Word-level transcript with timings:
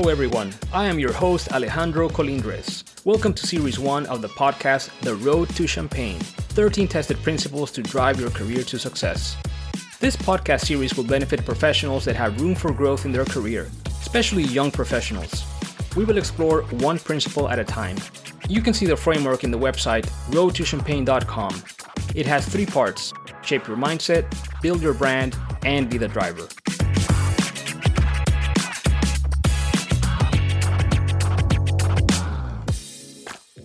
Hello, 0.00 0.10
everyone. 0.10 0.54
I 0.72 0.86
am 0.86 0.98
your 0.98 1.12
host, 1.12 1.52
Alejandro 1.52 2.08
Colindres. 2.08 2.84
Welcome 3.04 3.34
to 3.34 3.46
Series 3.46 3.78
1 3.78 4.06
of 4.06 4.22
the 4.22 4.30
podcast, 4.30 4.88
The 5.00 5.14
Road 5.14 5.54
to 5.56 5.66
Champagne 5.66 6.18
13 6.20 6.88
Tested 6.88 7.22
Principles 7.22 7.70
to 7.72 7.82
Drive 7.82 8.18
Your 8.18 8.30
Career 8.30 8.62
to 8.62 8.78
Success. 8.78 9.36
This 10.00 10.16
podcast 10.16 10.62
series 10.62 10.96
will 10.96 11.04
benefit 11.04 11.44
professionals 11.44 12.06
that 12.06 12.16
have 12.16 12.40
room 12.40 12.54
for 12.54 12.72
growth 12.72 13.04
in 13.04 13.12
their 13.12 13.26
career, 13.26 13.68
especially 14.00 14.44
young 14.44 14.70
professionals. 14.70 15.44
We 15.94 16.06
will 16.06 16.16
explore 16.16 16.62
one 16.62 16.98
principle 16.98 17.50
at 17.50 17.58
a 17.58 17.64
time. 17.64 17.98
You 18.48 18.62
can 18.62 18.72
see 18.72 18.86
the 18.86 18.96
framework 18.96 19.44
in 19.44 19.50
the 19.50 19.58
website 19.58 20.06
roadtochampagne.com. 20.30 21.62
It 22.14 22.24
has 22.24 22.48
three 22.48 22.64
parts 22.64 23.12
shape 23.42 23.68
your 23.68 23.76
mindset, 23.76 24.24
build 24.62 24.80
your 24.80 24.94
brand, 24.94 25.36
and 25.62 25.90
be 25.90 25.98
the 25.98 26.08
driver. 26.08 26.48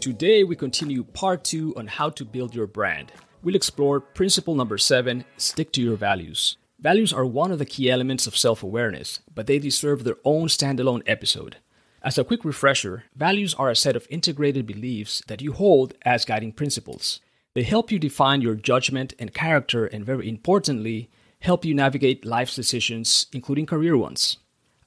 Today, 0.06 0.44
we 0.44 0.56
continue 0.56 1.04
part 1.04 1.44
two 1.44 1.74
on 1.76 1.88
how 1.88 2.12
to 2.12 2.24
build 2.24 2.54
your 2.54 2.68
brand. 2.68 3.12
We'll 3.42 3.56
explore 3.56 4.00
principle 4.00 4.54
number 4.54 4.78
seven 4.78 5.26
stick 5.38 5.72
to 5.72 5.82
your 5.82 5.96
values. 5.96 6.58
Values 6.80 7.12
are 7.12 7.26
one 7.26 7.52
of 7.52 7.58
the 7.58 7.66
key 7.66 7.90
elements 7.90 8.28
of 8.28 8.38
self 8.38 8.62
awareness, 8.62 9.22
but 9.34 9.48
they 9.48 9.58
deserve 9.58 10.04
their 10.04 10.18
own 10.24 10.48
standalone 10.48 11.02
episode. 11.08 11.58
As 12.04 12.20
a 12.20 12.24
quick 12.24 12.46
refresher, 12.46 13.06
values 13.16 13.56
are 13.56 13.72
a 13.72 13.76
set 13.76 13.96
of 13.96 14.06
integrated 14.12 14.68
beliefs 14.68 15.24
that 15.26 15.42
you 15.42 15.54
hold 15.54 15.96
as 16.04 16.24
guiding 16.24 16.52
principles. 16.52 17.20
They 17.56 17.64
help 17.64 17.92
you 17.92 17.98
define 17.98 18.42
your 18.42 18.54
judgment 18.54 19.16
and 19.18 19.34
character, 19.34 19.88
and 19.88 20.06
very 20.06 20.30
importantly, 20.30 21.10
help 21.40 21.66
you 21.66 21.74
navigate 21.74 22.26
life's 22.26 22.56
decisions, 22.56 23.26
including 23.34 23.66
career 23.66 23.98
ones. 23.98 24.38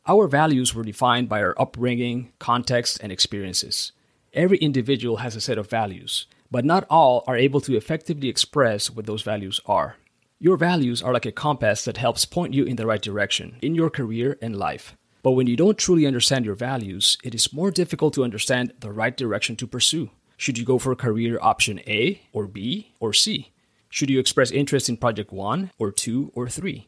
Our 0.07 0.29
values 0.29 0.77
were 0.77 0.85
defined 0.85 1.29
by 1.29 1.43
our 1.43 1.61
upbringing, 1.61 2.31
context, 2.39 3.01
and 3.03 3.11
experiences. 3.11 3.91
Every 4.35 4.59
individual 4.59 5.19
has 5.19 5.35
a 5.37 5.41
set 5.41 5.59
of 5.59 5.71
values, 5.71 6.27
but 6.51 6.65
not 6.65 6.87
all 6.91 7.25
are 7.27 7.37
able 7.37 7.61
to 7.63 7.77
effectively 7.77 8.29
express 8.29 8.91
what 8.91 9.07
those 9.07 9.23
values 9.23 9.61
are. 9.67 9.97
Your 10.39 10.57
values 10.57 11.03
are 11.03 11.13
like 11.13 11.27
a 11.27 11.33
compass 11.33 11.85
that 11.85 11.97
helps 11.97 12.25
point 12.25 12.55
you 12.55 12.65
in 12.65 12.77
the 12.77 12.87
right 12.87 13.03
direction 13.03 13.57
in 13.63 13.75
your 13.75 13.91
career 13.91 14.39
and 14.43 14.57
life. 14.57 14.97
But 15.23 15.33
when 15.33 15.47
you 15.47 15.57
don't 15.57 15.79
truly 15.79 16.07
understand 16.07 16.45
your 16.45 16.55
values, 16.55 17.19
it 17.25 17.35
is 17.35 17.53
more 17.53 17.71
difficult 17.71 18.15
to 18.15 18.25
understand 18.25 18.73
the 18.81 18.93
right 18.93 19.17
direction 19.17 19.57
to 19.57 19.67
pursue. 19.67 20.11
Should 20.37 20.59
you 20.59 20.65
go 20.65 20.79
for 20.79 20.95
career 20.95 21.39
option 21.43 21.81
A 21.89 22.21
or 22.33 22.47
B 22.47 22.93
or 23.01 23.13
C? 23.13 23.51
Should 23.89 24.11
you 24.11 24.21
express 24.21 24.51
interest 24.51 24.89
in 24.89 24.99
project 24.99 25.33
1 25.33 25.73
or 25.79 25.91
2 25.91 26.33
or 26.35 26.49
3? 26.49 26.87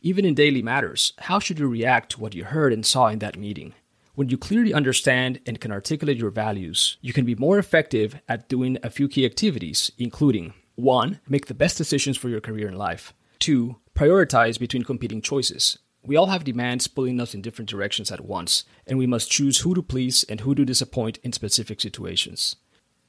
Even 0.00 0.24
in 0.24 0.34
daily 0.34 0.62
matters, 0.62 1.12
how 1.18 1.38
should 1.38 1.58
you 1.58 1.68
react 1.68 2.12
to 2.12 2.20
what 2.20 2.34
you 2.34 2.44
heard 2.44 2.72
and 2.72 2.84
saw 2.84 3.08
in 3.08 3.18
that 3.20 3.38
meeting? 3.38 3.74
When 4.18 4.30
you 4.30 4.36
clearly 4.36 4.74
understand 4.74 5.38
and 5.46 5.60
can 5.60 5.70
articulate 5.70 6.18
your 6.18 6.32
values, 6.32 6.96
you 7.00 7.12
can 7.12 7.24
be 7.24 7.36
more 7.36 7.56
effective 7.56 8.20
at 8.28 8.48
doing 8.48 8.76
a 8.82 8.90
few 8.90 9.06
key 9.06 9.24
activities, 9.24 9.92
including 9.96 10.54
1. 10.74 11.20
Make 11.28 11.46
the 11.46 11.54
best 11.54 11.78
decisions 11.78 12.16
for 12.16 12.28
your 12.28 12.40
career 12.40 12.66
and 12.66 12.76
life. 12.76 13.14
2. 13.38 13.76
Prioritize 13.94 14.58
between 14.58 14.82
competing 14.82 15.22
choices. 15.22 15.78
We 16.02 16.16
all 16.16 16.26
have 16.26 16.42
demands 16.42 16.88
pulling 16.88 17.20
us 17.20 17.32
in 17.32 17.42
different 17.42 17.70
directions 17.70 18.10
at 18.10 18.24
once, 18.24 18.64
and 18.88 18.98
we 18.98 19.06
must 19.06 19.30
choose 19.30 19.60
who 19.60 19.72
to 19.76 19.82
please 19.84 20.24
and 20.24 20.40
who 20.40 20.52
to 20.56 20.64
disappoint 20.64 21.18
in 21.22 21.32
specific 21.32 21.80
situations. 21.80 22.56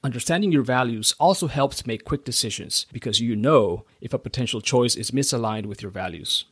Understanding 0.04 0.52
your 0.52 0.62
values 0.62 1.16
also 1.20 1.48
helps 1.48 1.88
make 1.88 2.06
quick 2.06 2.24
decisions 2.24 2.86
because 2.94 3.20
you 3.20 3.36
know 3.36 3.84
if 4.00 4.14
a 4.14 4.20
potential 4.20 4.62
choice 4.62 4.96
is 4.96 5.10
misaligned 5.10 5.66
with 5.66 5.82
your 5.82 5.92
values. 5.92 6.46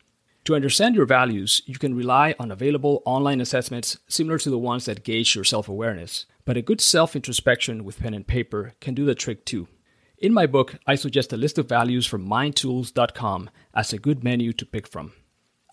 To 0.47 0.55
understand 0.55 0.95
your 0.95 1.05
values, 1.05 1.61
you 1.65 1.75
can 1.75 1.93
rely 1.93 2.33
on 2.39 2.51
available 2.51 3.01
online 3.03 3.41
assessments 3.41 3.97
similar 4.07 4.37
to 4.37 4.49
the 4.49 4.57
ones 4.57 4.85
that 4.85 5.03
gauge 5.03 5.35
your 5.35 5.43
self 5.43 5.67
awareness, 5.67 6.25
but 6.45 6.55
a 6.55 6.61
good 6.61 6.79
self 6.79 7.17
introspection 7.17 7.83
with 7.83 7.99
pen 7.99 8.13
and 8.13 8.25
paper 8.25 8.71
can 8.79 8.93
do 8.93 9.03
the 9.03 9.13
trick 9.13 9.43
too. 9.43 9.67
In 10.17 10.33
my 10.33 10.45
book, 10.45 10.77
I 10.87 10.95
suggest 10.95 11.33
a 11.33 11.35
list 11.35 11.57
of 11.57 11.67
values 11.67 12.05
from 12.05 12.25
mindtools.com 12.25 13.49
as 13.75 13.91
a 13.91 13.97
good 13.97 14.23
menu 14.23 14.53
to 14.53 14.65
pick 14.65 14.87
from. 14.87 15.11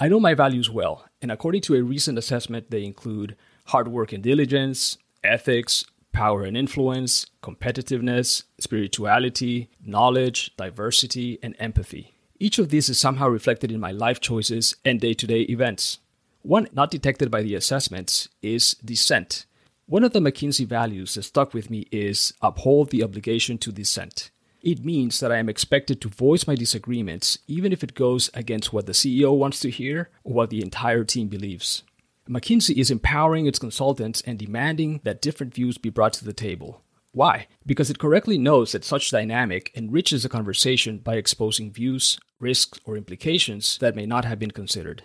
I 0.01 0.09
know 0.09 0.19
my 0.19 0.35
values 0.35 0.69
well, 0.69 1.09
and 1.23 1.31
according 1.31 1.61
to 1.63 1.77
a 1.77 1.83
recent 1.85 2.19
assessment, 2.19 2.73
they 2.73 2.83
include 2.83 3.37
hard 3.67 3.87
work 3.87 4.13
and 4.13 4.25
diligence, 4.25 4.99
ethics, 5.23 5.85
power 6.13 6.43
and 6.43 6.57
influence, 6.57 7.27
competitiveness, 7.45 8.43
spirituality, 8.59 9.71
knowledge, 9.81 10.51
diversity, 10.57 11.39
and 11.45 11.55
empathy. 11.61 12.14
Each 12.41 12.59
of 12.59 12.71
these 12.71 12.89
is 12.89 12.99
somehow 12.99 13.29
reflected 13.29 13.71
in 13.71 13.81
my 13.81 13.93
life 13.93 14.21
choices 14.21 14.75
and 14.85 15.01
day 15.01 15.15
to 15.15 15.27
day 15.27 15.43
events. 15.43 15.99
One 16.43 16.69
not 16.73 16.91
detected 16.91 17.31
by 17.31 17.43
the 17.43 17.55
assessments 17.55 18.29
is 18.43 18.75
dissent. 18.85 19.47
One 19.87 20.03
of 20.03 20.13
the 20.13 20.21
McKinsey 20.21 20.67
values 20.67 21.15
that 21.15 21.23
stuck 21.23 21.55
with 21.55 21.71
me 21.71 21.87
is 21.93 22.35
uphold 22.43 22.91
the 22.91 23.05
obligation 23.05 23.57
to 23.59 23.73
dissent. 23.73 24.31
It 24.63 24.85
means 24.85 25.21
that 25.21 25.31
I 25.31 25.37
am 25.37 25.49
expected 25.49 26.01
to 26.01 26.09
voice 26.09 26.47
my 26.47 26.55
disagreements 26.55 27.39
even 27.47 27.73
if 27.73 27.85
it 27.85 27.95
goes 27.95 28.31
against 28.35 28.73
what 28.73 28.87
the 28.87 28.93
CEO 28.93 29.37
wants 29.37 29.61
to 29.61 29.71
hear 29.71 30.11
or 30.25 30.33
what 30.33 30.51
the 30.51 30.63
entire 30.63 31.05
team 31.05 31.29
believes. 31.29 31.83
McKinsey 32.29 32.77
is 32.77 32.91
empowering 32.91 33.47
its 33.47 33.59
consultants 33.59 34.23
and 34.23 34.39
demanding 34.39 35.01
that 35.05 35.21
different 35.21 35.55
views 35.55 35.77
be 35.77 35.91
brought 35.91 36.15
to 36.15 36.25
the 36.25 36.33
table. 36.33 36.83
Why? 37.15 37.47
Because 37.65 37.91
it 37.91 38.01
correctly 38.01 38.39
knows 38.39 38.73
that 38.73 38.85
such 38.85 39.13
dynamic 39.13 39.71
enriches 39.77 40.25
the 40.25 40.29
conversation 40.29 40.99
by 40.99 41.15
exposing 41.15 41.71
views, 41.71 42.19
risks, 42.41 42.81
or 42.85 42.97
implications 42.97 43.79
that 43.79 43.95
may 43.95 44.05
not 44.05 44.25
have 44.25 44.41
been 44.41 44.51
considered. 44.51 45.05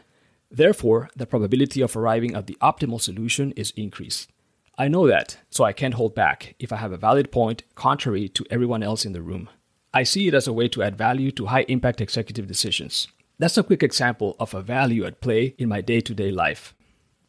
Therefore, 0.50 1.10
the 1.16 1.28
probability 1.28 1.82
of 1.82 1.96
arriving 1.96 2.34
at 2.34 2.48
the 2.48 2.58
optimal 2.62 3.00
solution 3.00 3.52
is 3.52 3.72
increased. 3.76 4.32
I 4.76 4.88
know 4.88 5.06
that, 5.08 5.38
so 5.52 5.64
I 5.64 5.72
can't 5.72 5.94
hold 5.94 6.16
back 6.16 6.56
if 6.58 6.74
I 6.74 6.78
have 6.78 6.92
a 6.92 6.98
valid 6.98 7.32
point 7.32 7.62
contrary 7.76 8.28
to 8.30 8.46
everyone 8.50 8.82
else 8.82 9.06
in 9.06 9.14
the 9.14 9.22
room. 9.22 9.48
I 9.94 10.02
see 10.02 10.28
it 10.28 10.34
as 10.34 10.48
a 10.48 10.54
way 10.54 10.68
to 10.70 10.82
add 10.82 10.98
value 10.98 11.32
to 11.34 11.46
high 11.46 11.66
impact 11.68 12.02
executive 12.02 12.48
decisions. 12.48 13.08
That's 13.38 13.58
a 13.58 13.64
quick 13.64 13.84
example 13.84 14.36
of 14.40 14.56
a 14.56 14.64
value 14.64 15.06
at 15.06 15.22
play 15.22 15.54
in 15.60 15.70
my 15.70 15.82
day 15.82 16.02
to 16.02 16.16
day 16.16 16.32
life. 16.32 16.74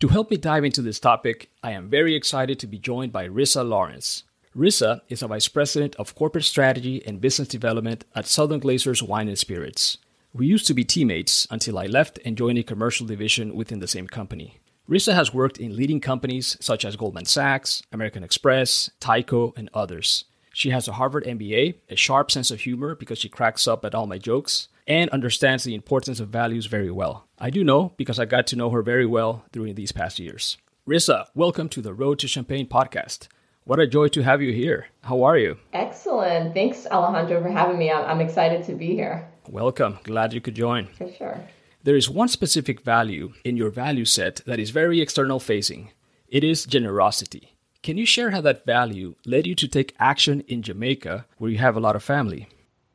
To 0.01 0.09
help 0.09 0.31
me 0.31 0.39
dive 0.39 0.65
into 0.65 0.81
this 0.81 0.99
topic, 0.99 1.51
I 1.63 1.73
am 1.73 1.91
very 1.91 2.15
excited 2.15 2.59
to 2.61 2.67
be 2.67 2.79
joined 2.79 3.13
by 3.13 3.29
Rissa 3.29 3.69
Lawrence. 3.69 4.25
Rissa 4.57 5.03
is 5.09 5.23
a 5.23 5.29
vice 5.29 5.47
president 5.47 5.95
of 5.95 6.17
corporate 6.17 6.45
strategy 6.45 7.01
and 7.07 7.21
business 7.21 7.47
development 7.47 8.05
at 8.17 8.27
Southern 8.27 8.61
Glazer's 8.61 9.01
Wine 9.01 9.29
and 9.29 9.39
Spirits. 9.39 9.97
We 10.33 10.49
used 10.49 10.67
to 10.67 10.75
be 10.75 10.83
teammates 10.83 11.47
until 11.53 11.79
I 11.79 11.87
left 11.87 12.19
and 12.25 12.37
joined 12.37 12.59
a 12.59 12.65
commercial 12.65 13.07
division 13.07 13.55
within 13.55 13.79
the 13.79 13.87
same 13.87 14.09
company. 14.09 14.59
Rissa 14.89 15.15
has 15.15 15.33
worked 15.33 15.59
in 15.59 15.77
leading 15.77 16.01
companies 16.01 16.57
such 16.61 16.85
as 16.85 16.97
Goldman 16.97 17.27
Sachs, 17.27 17.85
American 17.93 18.25
Express, 18.25 18.91
Tyco, 19.01 19.57
and 19.57 19.71
others. 19.73 20.25
She 20.53 20.71
has 20.71 20.89
a 20.89 20.95
Harvard 20.95 21.27
MBA, 21.27 21.77
a 21.89 21.95
sharp 21.95 22.33
sense 22.33 22.51
of 22.51 22.59
humor 22.59 22.97
because 22.97 23.19
she 23.19 23.29
cracks 23.29 23.69
up 23.69 23.85
at 23.85 23.95
all 23.95 24.09
my 24.09 24.19
jokes, 24.19 24.67
and 24.85 25.09
understands 25.11 25.63
the 25.63 25.77
importance 25.77 26.19
of 26.19 26.29
values 26.29 26.67
very 26.67 26.91
well. 26.91 27.29
I 27.39 27.51
do 27.51 27.63
know 27.63 27.93
because 27.97 28.19
I 28.19 28.25
got 28.25 28.49
to 28.49 28.57
know 28.57 28.71
her 28.71 28.83
very 28.83 29.07
well 29.07 29.45
during 29.53 29.77
these 29.77 29.93
past 29.93 30.19
years. 30.19 30.57
Rissa, 30.89 31.27
welcome 31.37 31.69
to 31.69 31.81
the 31.81 31.95
Road 31.95 32.19
to 32.19 32.27
Champagne 32.27 32.67
podcast. 32.67 33.29
What 33.71 33.79
a 33.79 33.87
joy 33.87 34.09
to 34.09 34.23
have 34.25 34.43
you 34.43 34.53
here. 34.53 34.89
How 35.05 35.23
are 35.23 35.39
you? 35.39 35.57
Excellent. 35.73 36.55
Thanks, 36.55 36.89
Alejandro, 36.91 37.41
for 37.41 37.51
having 37.51 37.79
me. 37.79 37.89
I'm, 37.89 38.21
excited 38.21 38.65
to 38.65 38.75
be 38.75 38.97
here. 38.97 39.29
Welcome. 39.49 40.01
Glad 40.03 40.33
you 40.33 40.41
could 40.41 40.57
join. 40.57 40.89
For 40.99 41.09
sure. 41.13 41.41
There 41.85 41.95
is 41.95 42.11
one 42.11 42.27
specific 42.27 42.81
value 42.81 43.33
in 43.45 43.57
your 43.57 43.71
value 43.71 44.05
set 44.05 44.41
that 44.45 44.59
is 44.59 44.71
very 44.71 45.01
external 45.01 45.39
facing 45.39 45.93
it 46.27 46.43
is 46.43 46.67
generosity. 46.67 47.55
Can 47.85 47.97
you 47.97 48.07
share 48.07 48.33
how 48.33 48.41
that 48.41 48.67
value 48.67 49.15
led 49.25 49.47
you 49.47 49.55
to 49.55 49.69
take 49.69 49.95
action 50.01 50.41
in 50.49 50.63
Jamaica, 50.63 51.27
where 51.39 51.53
you 51.53 51.59
have 51.59 51.77
a 51.77 51.81
lot 51.87 51.95
of 51.95 52.03
family? 52.03 52.49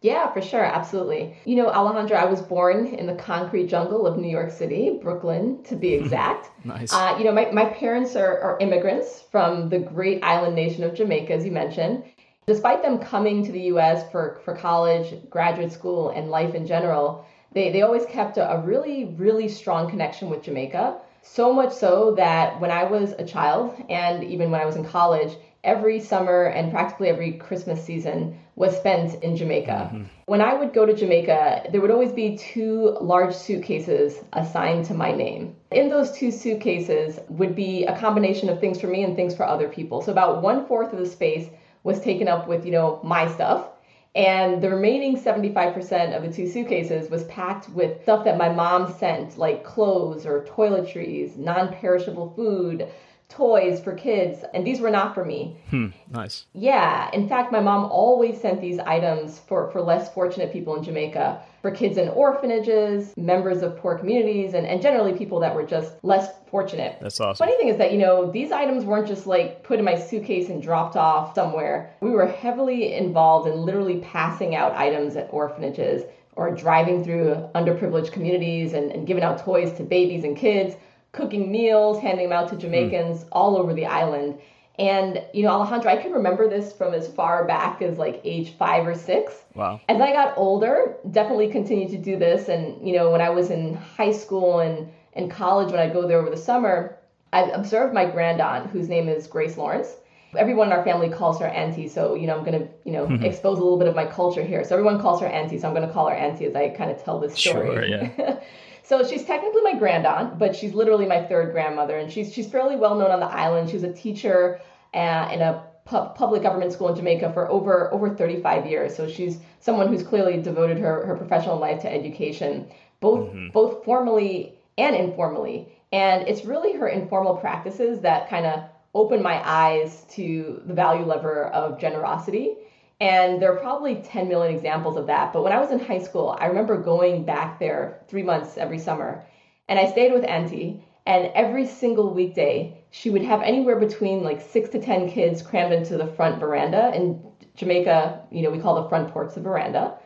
Yeah, 0.05 0.31
for 0.31 0.39
sure. 0.39 0.63
Absolutely. 0.63 1.35
You 1.45 1.55
know, 1.55 1.67
Alejandro, 1.67 2.15
I 2.15 2.25
was 2.25 2.39
born 2.39 2.85
in 2.85 3.07
the 3.07 3.15
concrete 3.15 3.65
jungle 3.65 4.05
of 4.05 4.19
New 4.19 4.29
York 4.29 4.51
City, 4.51 4.99
Brooklyn 5.01 5.63
to 5.63 5.75
be 5.75 5.93
exact. 6.01 6.51
nice. 6.63 6.93
Uh, 6.93 7.15
you 7.17 7.23
know, 7.23 7.31
my, 7.31 7.49
my 7.49 7.65
parents 7.65 8.15
are, 8.15 8.39
are 8.39 8.59
immigrants 8.59 9.23
from 9.31 9.67
the 9.67 9.79
great 9.79 10.23
island 10.23 10.55
nation 10.55 10.83
of 10.83 10.93
Jamaica, 10.93 11.33
as 11.33 11.43
you 11.43 11.51
mentioned. 11.51 12.03
Despite 12.45 12.83
them 12.83 12.99
coming 12.99 13.43
to 13.45 13.51
the 13.51 13.61
US 13.73 14.07
for, 14.11 14.39
for 14.45 14.55
college, 14.55 15.27
graduate 15.31 15.71
school, 15.71 16.11
and 16.11 16.29
life 16.29 16.53
in 16.53 16.67
general, 16.67 17.25
they, 17.53 17.71
they 17.71 17.81
always 17.81 18.05
kept 18.05 18.37
a, 18.37 18.47
a 18.51 18.61
really, 18.61 19.05
really 19.17 19.47
strong 19.47 19.89
connection 19.89 20.29
with 20.29 20.43
Jamaica. 20.43 20.97
So 21.23 21.51
much 21.51 21.73
so 21.73 22.13
that 22.15 22.61
when 22.61 22.69
I 22.69 22.83
was 22.83 23.13
a 23.17 23.25
child 23.25 23.73
and 23.89 24.23
even 24.23 24.51
when 24.51 24.61
I 24.61 24.65
was 24.65 24.75
in 24.75 24.85
college, 24.85 25.35
every 25.65 25.99
summer 25.99 26.45
and 26.45 26.71
practically 26.71 27.09
every 27.09 27.33
Christmas 27.33 27.83
season 27.83 28.39
was 28.55 28.77
spent 28.77 29.21
in 29.21 29.35
Jamaica. 29.35 29.91
Mm-hmm. 29.91 30.03
When 30.27 30.39
I 30.39 30.53
would 30.53 30.73
go 30.73 30.85
to 30.85 30.93
Jamaica, 30.95 31.63
there 31.71 31.81
would 31.81 31.91
always 31.91 32.13
be 32.13 32.37
two 32.37 32.97
large 33.01 33.35
suitcases 33.35 34.23
assigned 34.31 34.85
to 34.85 34.93
my 34.93 35.11
name. 35.11 35.55
In 35.71 35.89
those 35.89 36.11
two 36.11 36.31
suitcases 36.31 37.19
would 37.27 37.55
be 37.55 37.85
a 37.85 37.97
combination 37.97 38.47
of 38.49 38.59
things 38.59 38.79
for 38.79 38.87
me 38.87 39.03
and 39.03 39.15
things 39.15 39.35
for 39.35 39.45
other 39.45 39.67
people. 39.67 40.01
So 40.01 40.11
about 40.11 40.41
one 40.41 40.65
fourth 40.67 40.93
of 40.93 40.99
the 40.99 41.05
space 41.05 41.49
was 41.83 41.99
taken 41.99 42.27
up 42.27 42.47
with, 42.47 42.65
you 42.65 42.71
know, 42.71 43.01
my 43.03 43.27
stuff. 43.31 43.67
And 44.15 44.63
the 44.63 44.69
remaining 44.69 45.17
75% 45.17 46.15
of 46.15 46.23
the 46.23 46.31
two 46.31 46.47
suitcases 46.47 47.09
was 47.09 47.25
packed 47.25 47.67
with 47.69 48.01
stuff 48.03 48.23
that 48.23 48.37
my 48.37 48.47
mom 48.47 48.93
sent, 48.97 49.37
like 49.37 49.65
clothes 49.65 50.25
or 50.25 50.45
toiletries, 50.45 51.35
non 51.35 51.73
perishable 51.73 52.31
food, 52.33 52.87
toys 53.27 53.81
for 53.81 53.93
kids, 53.93 54.43
and 54.53 54.65
these 54.65 54.79
were 54.79 54.89
not 54.89 55.15
for 55.15 55.25
me. 55.25 55.57
Hmm, 55.69 55.87
nice. 56.11 56.45
Yeah. 56.53 57.09
In 57.11 57.27
fact, 57.27 57.51
my 57.51 57.59
mom 57.59 57.85
always 57.85 58.39
sent 58.39 58.61
these 58.61 58.79
items 58.79 59.39
for, 59.39 59.71
for 59.71 59.81
less 59.81 60.13
fortunate 60.13 60.53
people 60.53 60.75
in 60.75 60.83
Jamaica, 60.83 61.41
for 61.61 61.71
kids 61.71 61.97
in 61.97 62.09
orphanages, 62.09 63.13
members 63.17 63.63
of 63.63 63.77
poor 63.77 63.97
communities, 63.97 64.53
and, 64.53 64.67
and 64.67 64.81
generally 64.81 65.13
people 65.13 65.39
that 65.39 65.55
were 65.55 65.65
just 65.65 65.95
less 66.03 66.29
fortunate. 66.47 66.97
That's 67.01 67.19
awesome. 67.19 67.45
Funny 67.45 67.57
thing 67.57 67.69
is 67.69 67.77
that, 67.77 67.91
you 67.91 67.97
know, 67.97 68.31
these 68.31 68.51
items 68.51 68.85
weren't 68.85 69.07
just 69.07 69.25
like 69.25 69.63
put 69.63 69.79
in 69.79 69.85
my 69.85 69.97
suitcase 69.97 70.49
and 70.49 70.61
dropped 70.61 70.95
off 70.95 71.33
somewhere. 71.33 71.95
We 72.01 72.11
were 72.11 72.27
heavily 72.27 72.93
involved 72.93 73.47
in 73.47 73.55
literally 73.55 73.97
passing 73.99 74.55
out 74.55 74.73
items 74.75 75.15
at 75.15 75.29
orphanages 75.31 76.03
or 76.35 76.53
driving 76.53 77.03
through 77.03 77.49
underprivileged 77.55 78.11
communities 78.11 78.73
and, 78.73 78.91
and 78.91 79.07
giving 79.07 79.23
out 79.23 79.39
toys 79.39 79.73
to 79.77 79.83
babies 79.83 80.23
and 80.23 80.37
kids 80.37 80.75
cooking 81.15 81.51
meals, 81.51 82.01
handing 82.01 82.29
them 82.29 82.37
out 82.37 82.49
to 82.49 82.57
Jamaicans 82.57 83.23
mm. 83.23 83.27
all 83.31 83.57
over 83.57 83.73
the 83.73 83.85
island. 83.85 84.37
And, 84.77 85.23
you 85.33 85.43
know, 85.43 85.51
Alejandro, 85.51 85.89
I 85.89 85.95
can 85.95 86.11
remember 86.11 86.49
this 86.49 86.73
from 86.73 86.93
as 86.93 87.07
far 87.07 87.45
back 87.45 87.81
as 87.81 87.97
like 87.97 88.19
age 88.25 88.57
five 88.57 88.85
or 88.85 88.93
six. 88.93 89.33
Wow. 89.53 89.79
As 89.87 90.01
I 90.01 90.11
got 90.11 90.37
older, 90.37 90.97
definitely 91.11 91.49
continued 91.49 91.91
to 91.91 91.97
do 91.97 92.17
this. 92.19 92.49
And, 92.49 92.85
you 92.85 92.93
know, 92.93 93.09
when 93.09 93.21
I 93.21 93.29
was 93.29 93.51
in 93.51 93.75
high 93.75 94.11
school 94.11 94.59
and, 94.59 94.91
and 95.13 95.31
college, 95.31 95.71
when 95.71 95.79
I'd 95.79 95.93
go 95.93 96.05
there 96.05 96.19
over 96.19 96.29
the 96.29 96.37
summer, 96.37 96.97
I 97.31 97.43
observed 97.43 97.93
my 97.93 98.05
grand 98.05 98.41
aunt, 98.41 98.69
whose 98.69 98.89
name 98.89 99.07
is 99.07 99.27
Grace 99.27 99.57
Lawrence. 99.57 99.95
Everyone 100.37 100.67
in 100.67 100.73
our 100.73 100.83
family 100.83 101.09
calls 101.09 101.39
her 101.39 101.47
auntie. 101.47 101.87
So, 101.87 102.15
you 102.15 102.27
know, 102.27 102.37
I'm 102.37 102.45
going 102.45 102.59
to, 102.59 102.67
you 102.83 102.91
know, 102.91 103.07
mm-hmm. 103.07 103.23
expose 103.23 103.59
a 103.59 103.61
little 103.63 103.79
bit 103.79 103.87
of 103.87 103.95
my 103.95 104.05
culture 104.05 104.43
here. 104.43 104.63
So 104.63 104.75
everyone 104.75 104.99
calls 105.01 105.21
her 105.21 105.27
auntie. 105.27 105.57
So 105.59 105.67
I'm 105.67 105.73
going 105.73 105.87
to 105.87 105.93
call 105.93 106.09
her 106.09 106.15
auntie 106.15 106.45
as 106.45 106.55
I 106.55 106.69
kind 106.69 106.91
of 106.91 107.03
tell 107.03 107.19
this 107.19 107.35
story. 107.35 107.67
Sure, 107.67 107.85
yeah. 107.85 108.39
So 108.85 109.03
she's 109.03 109.25
technically 109.25 109.63
my 109.63 109.73
grand 109.73 110.05
aunt, 110.05 110.37
but 110.37 110.55
she's 110.55 110.75
literally 110.75 111.07
my 111.07 111.23
third 111.23 111.53
grandmother, 111.53 111.97
and 111.97 112.11
she's 112.11 112.31
she's 112.31 112.47
fairly 112.47 112.75
well 112.75 112.95
known 112.95 113.09
on 113.09 113.19
the 113.19 113.25
island. 113.25 113.67
She 113.67 113.77
was 113.77 113.83
a 113.83 113.91
teacher 113.91 114.61
uh, 114.93 115.29
in 115.33 115.41
a 115.41 115.63
pu- 115.85 116.09
public 116.13 116.43
government 116.43 116.71
school 116.71 116.89
in 116.89 116.95
Jamaica 116.95 117.33
for 117.33 117.49
over 117.49 117.91
over 117.91 118.13
35 118.13 118.67
years. 118.67 118.95
So 118.95 119.09
she's 119.09 119.39
someone 119.59 119.87
who's 119.87 120.03
clearly 120.03 120.39
devoted 120.39 120.77
her 120.77 121.03
her 121.07 121.15
professional 121.15 121.57
life 121.57 121.81
to 121.81 121.91
education, 121.91 122.67
both 122.99 123.29
mm-hmm. 123.29 123.49
both 123.49 123.83
formally 123.83 124.59
and 124.77 124.95
informally. 124.95 125.67
And 125.91 126.27
it's 126.27 126.45
really 126.45 126.73
her 126.73 126.87
informal 126.87 127.37
practices 127.37 128.01
that 128.01 128.29
kind 128.29 128.45
of 128.45 128.65
opened 128.95 129.21
my 129.21 129.39
eyes 129.47 130.05
to 130.09 130.61
the 130.65 130.73
value 130.73 131.05
lever 131.05 131.45
of 131.47 131.79
generosity 131.79 132.57
and 133.01 133.41
there 133.41 133.51
are 133.51 133.59
probably 133.59 133.95
10 133.95 134.29
million 134.29 134.55
examples 134.55 134.95
of 134.95 135.07
that. 135.07 135.33
But 135.33 135.43
when 135.43 135.51
I 135.51 135.59
was 135.59 135.71
in 135.71 135.79
high 135.79 135.99
school, 135.99 136.35
I 136.39 136.45
remember 136.45 136.77
going 136.77 137.25
back 137.25 137.59
there 137.59 138.01
three 138.07 138.23
months 138.23 138.57
every 138.57 138.79
summer. 138.79 139.25
And 139.67 139.77
I 139.77 139.91
stayed 139.91 140.13
with 140.13 140.23
Auntie. 140.23 140.83
And 141.05 141.31
every 141.35 141.67
single 141.67 142.13
weekday, 142.13 142.83
she 142.91 143.09
would 143.09 143.21
have 143.21 143.41
anywhere 143.41 143.75
between 143.79 144.23
like 144.23 144.41
six 144.41 144.69
to 144.69 144.79
10 144.79 145.09
kids 145.09 145.41
crammed 145.41 145.73
into 145.73 145.97
the 145.97 146.07
front 146.07 146.39
veranda. 146.39 146.91
In 146.95 147.21
Jamaica, 147.55 148.21
you 148.31 148.41
know, 148.41 148.49
we 148.49 148.59
call 148.59 148.81
the 148.81 148.89
front 148.89 149.11
porch 149.11 149.33
the 149.35 149.41
veranda. 149.41 149.97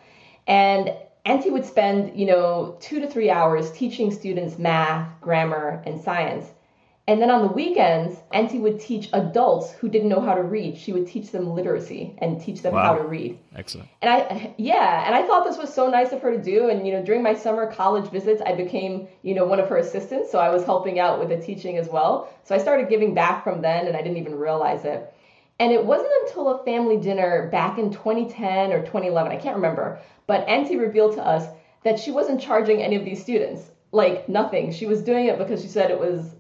And 0.48 0.92
Auntie 1.26 1.52
would 1.52 1.66
spend, 1.66 2.20
you 2.20 2.26
know, 2.26 2.76
two 2.80 3.00
to 3.00 3.08
three 3.08 3.30
hours 3.30 3.72
teaching 3.72 4.12
students 4.12 4.58
math, 4.58 5.08
grammar, 5.22 5.84
and 5.86 6.02
science. 6.02 6.48
And 7.10 7.20
then 7.20 7.32
on 7.32 7.42
the 7.42 7.52
weekends, 7.52 8.20
Auntie 8.32 8.60
would 8.60 8.80
teach 8.80 9.10
adults 9.14 9.72
who 9.72 9.90
didn't 9.90 10.10
know 10.10 10.22
how 10.22 10.36
to 10.36 10.44
read. 10.44 10.78
She 10.78 10.94
would 10.94 11.08
teach 11.08 11.32
them 11.32 11.56
literacy 11.56 12.14
and 12.20 12.40
teach 12.40 12.62
them 12.62 12.76
wow. 12.76 12.84
how 12.84 13.02
to 13.02 13.02
read. 13.02 13.40
Excellent. 13.56 13.90
And 14.04 14.12
I, 14.12 14.54
yeah, 14.58 15.08
and 15.08 15.16
I 15.16 15.26
thought 15.26 15.44
this 15.44 15.58
was 15.58 15.74
so 15.74 15.90
nice 15.90 16.12
of 16.12 16.22
her 16.22 16.30
to 16.30 16.40
do. 16.40 16.70
And 16.70 16.86
you 16.86 16.94
know, 16.94 17.04
during 17.04 17.24
my 17.24 17.34
summer 17.34 17.66
college 17.66 18.12
visits, 18.12 18.44
I 18.46 18.54
became, 18.54 19.08
you 19.24 19.34
know, 19.34 19.44
one 19.44 19.60
of 19.60 19.68
her 19.70 19.78
assistants. 19.78 20.32
So 20.32 20.38
I 20.38 20.50
was 20.50 20.64
helping 20.66 21.00
out 21.00 21.18
with 21.18 21.30
the 21.30 21.44
teaching 21.44 21.78
as 21.78 21.90
well. 21.90 22.32
So 22.44 22.54
I 22.54 22.60
started 22.60 22.90
giving 22.90 23.16
back 23.16 23.44
from 23.44 23.64
then, 23.64 23.88
and 23.88 23.98
I 23.98 24.04
didn't 24.04 24.18
even 24.18 24.36
realize 24.36 24.86
it. 24.86 25.12
And 25.60 25.72
it 25.72 25.84
wasn't 25.84 26.12
until 26.28 26.50
a 26.50 26.64
family 26.64 26.98
dinner 26.98 27.50
back 27.52 27.80
in 27.80 27.92
2010 27.92 28.72
or 28.72 28.82
2011, 28.82 29.32
I 29.32 29.36
can't 29.38 29.56
remember, 29.56 30.00
but 30.28 30.48
Auntie 30.48 30.78
revealed 30.78 31.16
to 31.16 31.26
us 31.26 31.48
that 31.84 32.00
she 32.00 32.12
wasn't 32.12 32.40
charging 32.40 32.84
any 32.84 32.98
of 32.98 33.04
these 33.04 33.20
students, 33.20 33.72
like 33.92 34.30
nothing. 34.30 34.72
She 34.72 34.86
was 34.86 35.02
doing 35.02 35.26
it 35.26 35.40
because 35.40 35.64
she 35.64 35.68
said 35.68 35.90
it 35.90 36.00
was 36.00 36.36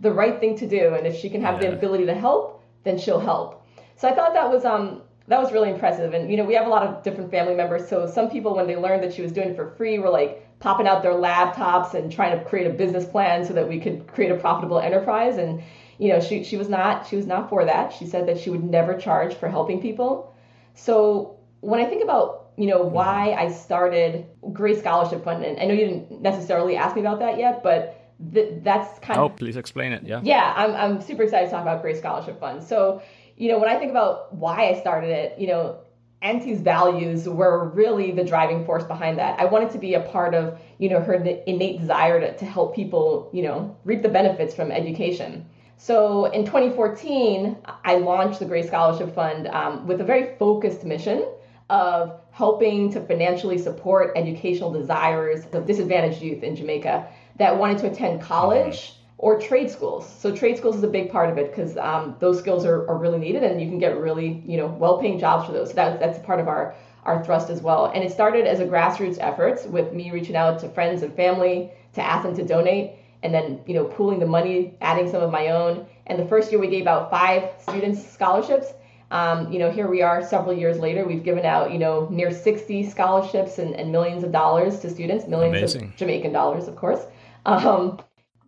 the 0.00 0.12
right 0.12 0.40
thing 0.40 0.56
to 0.58 0.66
do. 0.66 0.94
And 0.94 1.06
if 1.06 1.16
she 1.16 1.30
can 1.30 1.42
have 1.42 1.62
yeah. 1.62 1.70
the 1.70 1.76
ability 1.76 2.06
to 2.06 2.14
help, 2.14 2.64
then 2.84 2.98
she'll 2.98 3.20
help. 3.20 3.66
So 3.96 4.08
I 4.08 4.14
thought 4.14 4.32
that 4.34 4.50
was 4.50 4.64
um 4.64 5.02
that 5.28 5.40
was 5.40 5.52
really 5.52 5.70
impressive. 5.70 6.12
And 6.12 6.30
you 6.30 6.36
know, 6.36 6.44
we 6.44 6.54
have 6.54 6.66
a 6.66 6.70
lot 6.70 6.82
of 6.82 7.02
different 7.04 7.30
family 7.30 7.54
members. 7.54 7.88
So 7.88 8.06
some 8.06 8.28
people, 8.28 8.56
when 8.56 8.66
they 8.66 8.76
learned 8.76 9.02
that 9.04 9.14
she 9.14 9.22
was 9.22 9.30
doing 9.30 9.50
it 9.50 9.56
for 9.56 9.70
free, 9.76 9.98
were 9.98 10.10
like 10.10 10.46
popping 10.58 10.86
out 10.86 11.02
their 11.02 11.12
laptops 11.12 11.94
and 11.94 12.10
trying 12.10 12.36
to 12.36 12.44
create 12.44 12.66
a 12.66 12.70
business 12.70 13.06
plan 13.06 13.44
so 13.44 13.52
that 13.52 13.68
we 13.68 13.78
could 13.78 14.06
create 14.08 14.30
a 14.32 14.36
profitable 14.36 14.80
enterprise. 14.80 15.36
And 15.36 15.62
you 15.98 16.08
know, 16.08 16.20
she 16.20 16.42
she 16.42 16.56
was 16.56 16.68
not 16.68 17.06
she 17.06 17.16
was 17.16 17.26
not 17.26 17.48
for 17.48 17.64
that. 17.64 17.92
She 17.92 18.06
said 18.06 18.26
that 18.26 18.40
she 18.40 18.50
would 18.50 18.64
never 18.64 18.98
charge 18.98 19.34
for 19.34 19.48
helping 19.48 19.80
people. 19.80 20.34
So 20.74 21.38
when 21.60 21.80
I 21.80 21.84
think 21.84 22.02
about 22.02 22.52
you 22.56 22.66
know 22.66 22.82
why 22.82 23.34
I 23.38 23.52
started 23.52 24.26
Grace 24.52 24.80
Scholarship 24.80 25.22
Fund, 25.24 25.44
and 25.44 25.60
I 25.60 25.64
know 25.66 25.74
you 25.74 25.86
didn't 25.86 26.22
necessarily 26.22 26.76
ask 26.76 26.96
me 26.96 27.02
about 27.02 27.18
that 27.20 27.38
yet, 27.38 27.62
but 27.62 27.99
th- 28.32 28.62
that's 28.62 28.98
kind 29.00 29.18
oh, 29.18 29.26
of. 29.26 29.32
Oh, 29.32 29.34
please 29.34 29.56
explain 29.56 29.92
it. 29.92 30.02
Yeah. 30.02 30.20
Yeah, 30.22 30.52
I'm, 30.56 30.74
I'm 30.74 31.00
super 31.00 31.22
excited 31.22 31.46
to 31.46 31.52
talk 31.52 31.62
about 31.62 31.82
Grace 31.82 31.98
Scholarship 31.98 32.38
Fund. 32.40 32.62
So, 32.62 33.02
you 33.36 33.48
know, 33.48 33.58
when 33.58 33.68
I 33.68 33.78
think 33.78 33.90
about 33.90 34.34
why 34.34 34.68
I 34.68 34.80
started 34.80 35.10
it, 35.10 35.38
you 35.38 35.46
know, 35.46 35.78
Auntie's 36.22 36.60
values 36.60 37.26
were 37.26 37.70
really 37.70 38.12
the 38.12 38.24
driving 38.24 38.64
force 38.66 38.84
behind 38.84 39.18
that. 39.18 39.40
I 39.40 39.46
wanted 39.46 39.70
to 39.70 39.78
be 39.78 39.94
a 39.94 40.00
part 40.00 40.34
of, 40.34 40.60
you 40.78 40.90
know, 40.90 41.00
her 41.00 41.14
innate 41.14 41.80
desire 41.80 42.20
to, 42.20 42.36
to 42.36 42.44
help 42.44 42.74
people, 42.74 43.30
you 43.32 43.42
know, 43.42 43.74
reap 43.84 44.02
the 44.02 44.08
benefits 44.08 44.54
from 44.54 44.70
education. 44.70 45.46
So 45.78 46.26
in 46.26 46.44
2014, 46.44 47.56
I 47.84 47.94
launched 47.96 48.38
the 48.38 48.44
Grace 48.44 48.66
Scholarship 48.66 49.14
Fund 49.14 49.46
um, 49.46 49.86
with 49.86 50.02
a 50.02 50.04
very 50.04 50.36
focused 50.36 50.84
mission 50.84 51.26
of 51.70 52.20
helping 52.32 52.92
to 52.92 53.00
financially 53.00 53.56
support 53.56 54.12
educational 54.14 54.70
desires 54.70 55.46
of 55.52 55.66
disadvantaged 55.66 56.20
youth 56.20 56.42
in 56.42 56.54
Jamaica 56.54 57.08
that 57.40 57.56
wanted 57.56 57.78
to 57.78 57.90
attend 57.90 58.20
college 58.20 58.92
or 59.16 59.40
trade 59.40 59.70
schools. 59.70 60.06
So 60.18 60.34
trade 60.34 60.58
schools 60.58 60.76
is 60.76 60.82
a 60.82 60.88
big 60.88 61.10
part 61.10 61.30
of 61.30 61.38
it 61.38 61.50
because 61.50 61.76
um, 61.78 62.14
those 62.20 62.38
skills 62.38 62.66
are, 62.66 62.86
are 62.86 62.98
really 62.98 63.18
needed 63.18 63.42
and 63.42 63.60
you 63.60 63.66
can 63.66 63.78
get 63.78 63.98
really, 63.98 64.42
you 64.46 64.58
know, 64.58 64.66
well-paying 64.66 65.18
jobs 65.18 65.46
for 65.46 65.52
those. 65.52 65.68
So 65.68 65.74
that, 65.74 65.98
that's 66.00 66.18
part 66.18 66.38
of 66.38 66.48
our, 66.48 66.74
our 67.04 67.24
thrust 67.24 67.48
as 67.48 67.62
well. 67.62 67.86
And 67.86 68.04
it 68.04 68.12
started 68.12 68.46
as 68.46 68.60
a 68.60 68.66
grassroots 68.66 69.16
effort 69.20 69.66
with 69.70 69.94
me 69.94 70.10
reaching 70.10 70.36
out 70.36 70.58
to 70.60 70.68
friends 70.68 71.02
and 71.02 71.14
family 71.14 71.70
to 71.94 72.02
ask 72.02 72.24
them 72.24 72.36
to 72.36 72.44
donate 72.44 72.92
and 73.22 73.32
then, 73.32 73.60
you 73.66 73.72
know, 73.72 73.84
pooling 73.84 74.18
the 74.18 74.26
money, 74.26 74.74
adding 74.82 75.10
some 75.10 75.22
of 75.22 75.30
my 75.30 75.48
own. 75.48 75.86
And 76.08 76.18
the 76.18 76.26
first 76.26 76.52
year 76.52 76.60
we 76.60 76.68
gave 76.68 76.86
out 76.86 77.10
five 77.10 77.48
students 77.62 78.06
scholarships. 78.06 78.66
Um, 79.10 79.50
you 79.50 79.58
know, 79.58 79.70
here 79.70 79.88
we 79.88 80.02
are 80.02 80.22
several 80.22 80.54
years 80.54 80.78
later. 80.78 81.06
We've 81.06 81.24
given 81.24 81.46
out, 81.46 81.72
you 81.72 81.78
know, 81.78 82.06
near 82.10 82.30
60 82.30 82.88
scholarships 82.90 83.58
and, 83.58 83.74
and 83.74 83.90
millions 83.90 84.24
of 84.24 84.30
dollars 84.30 84.78
to 84.80 84.90
students, 84.90 85.26
millions 85.26 85.56
Amazing. 85.56 85.84
of 85.84 85.96
Jamaican 85.96 86.32
dollars, 86.32 86.68
of 86.68 86.76
course. 86.76 87.00
Um, 87.46 88.00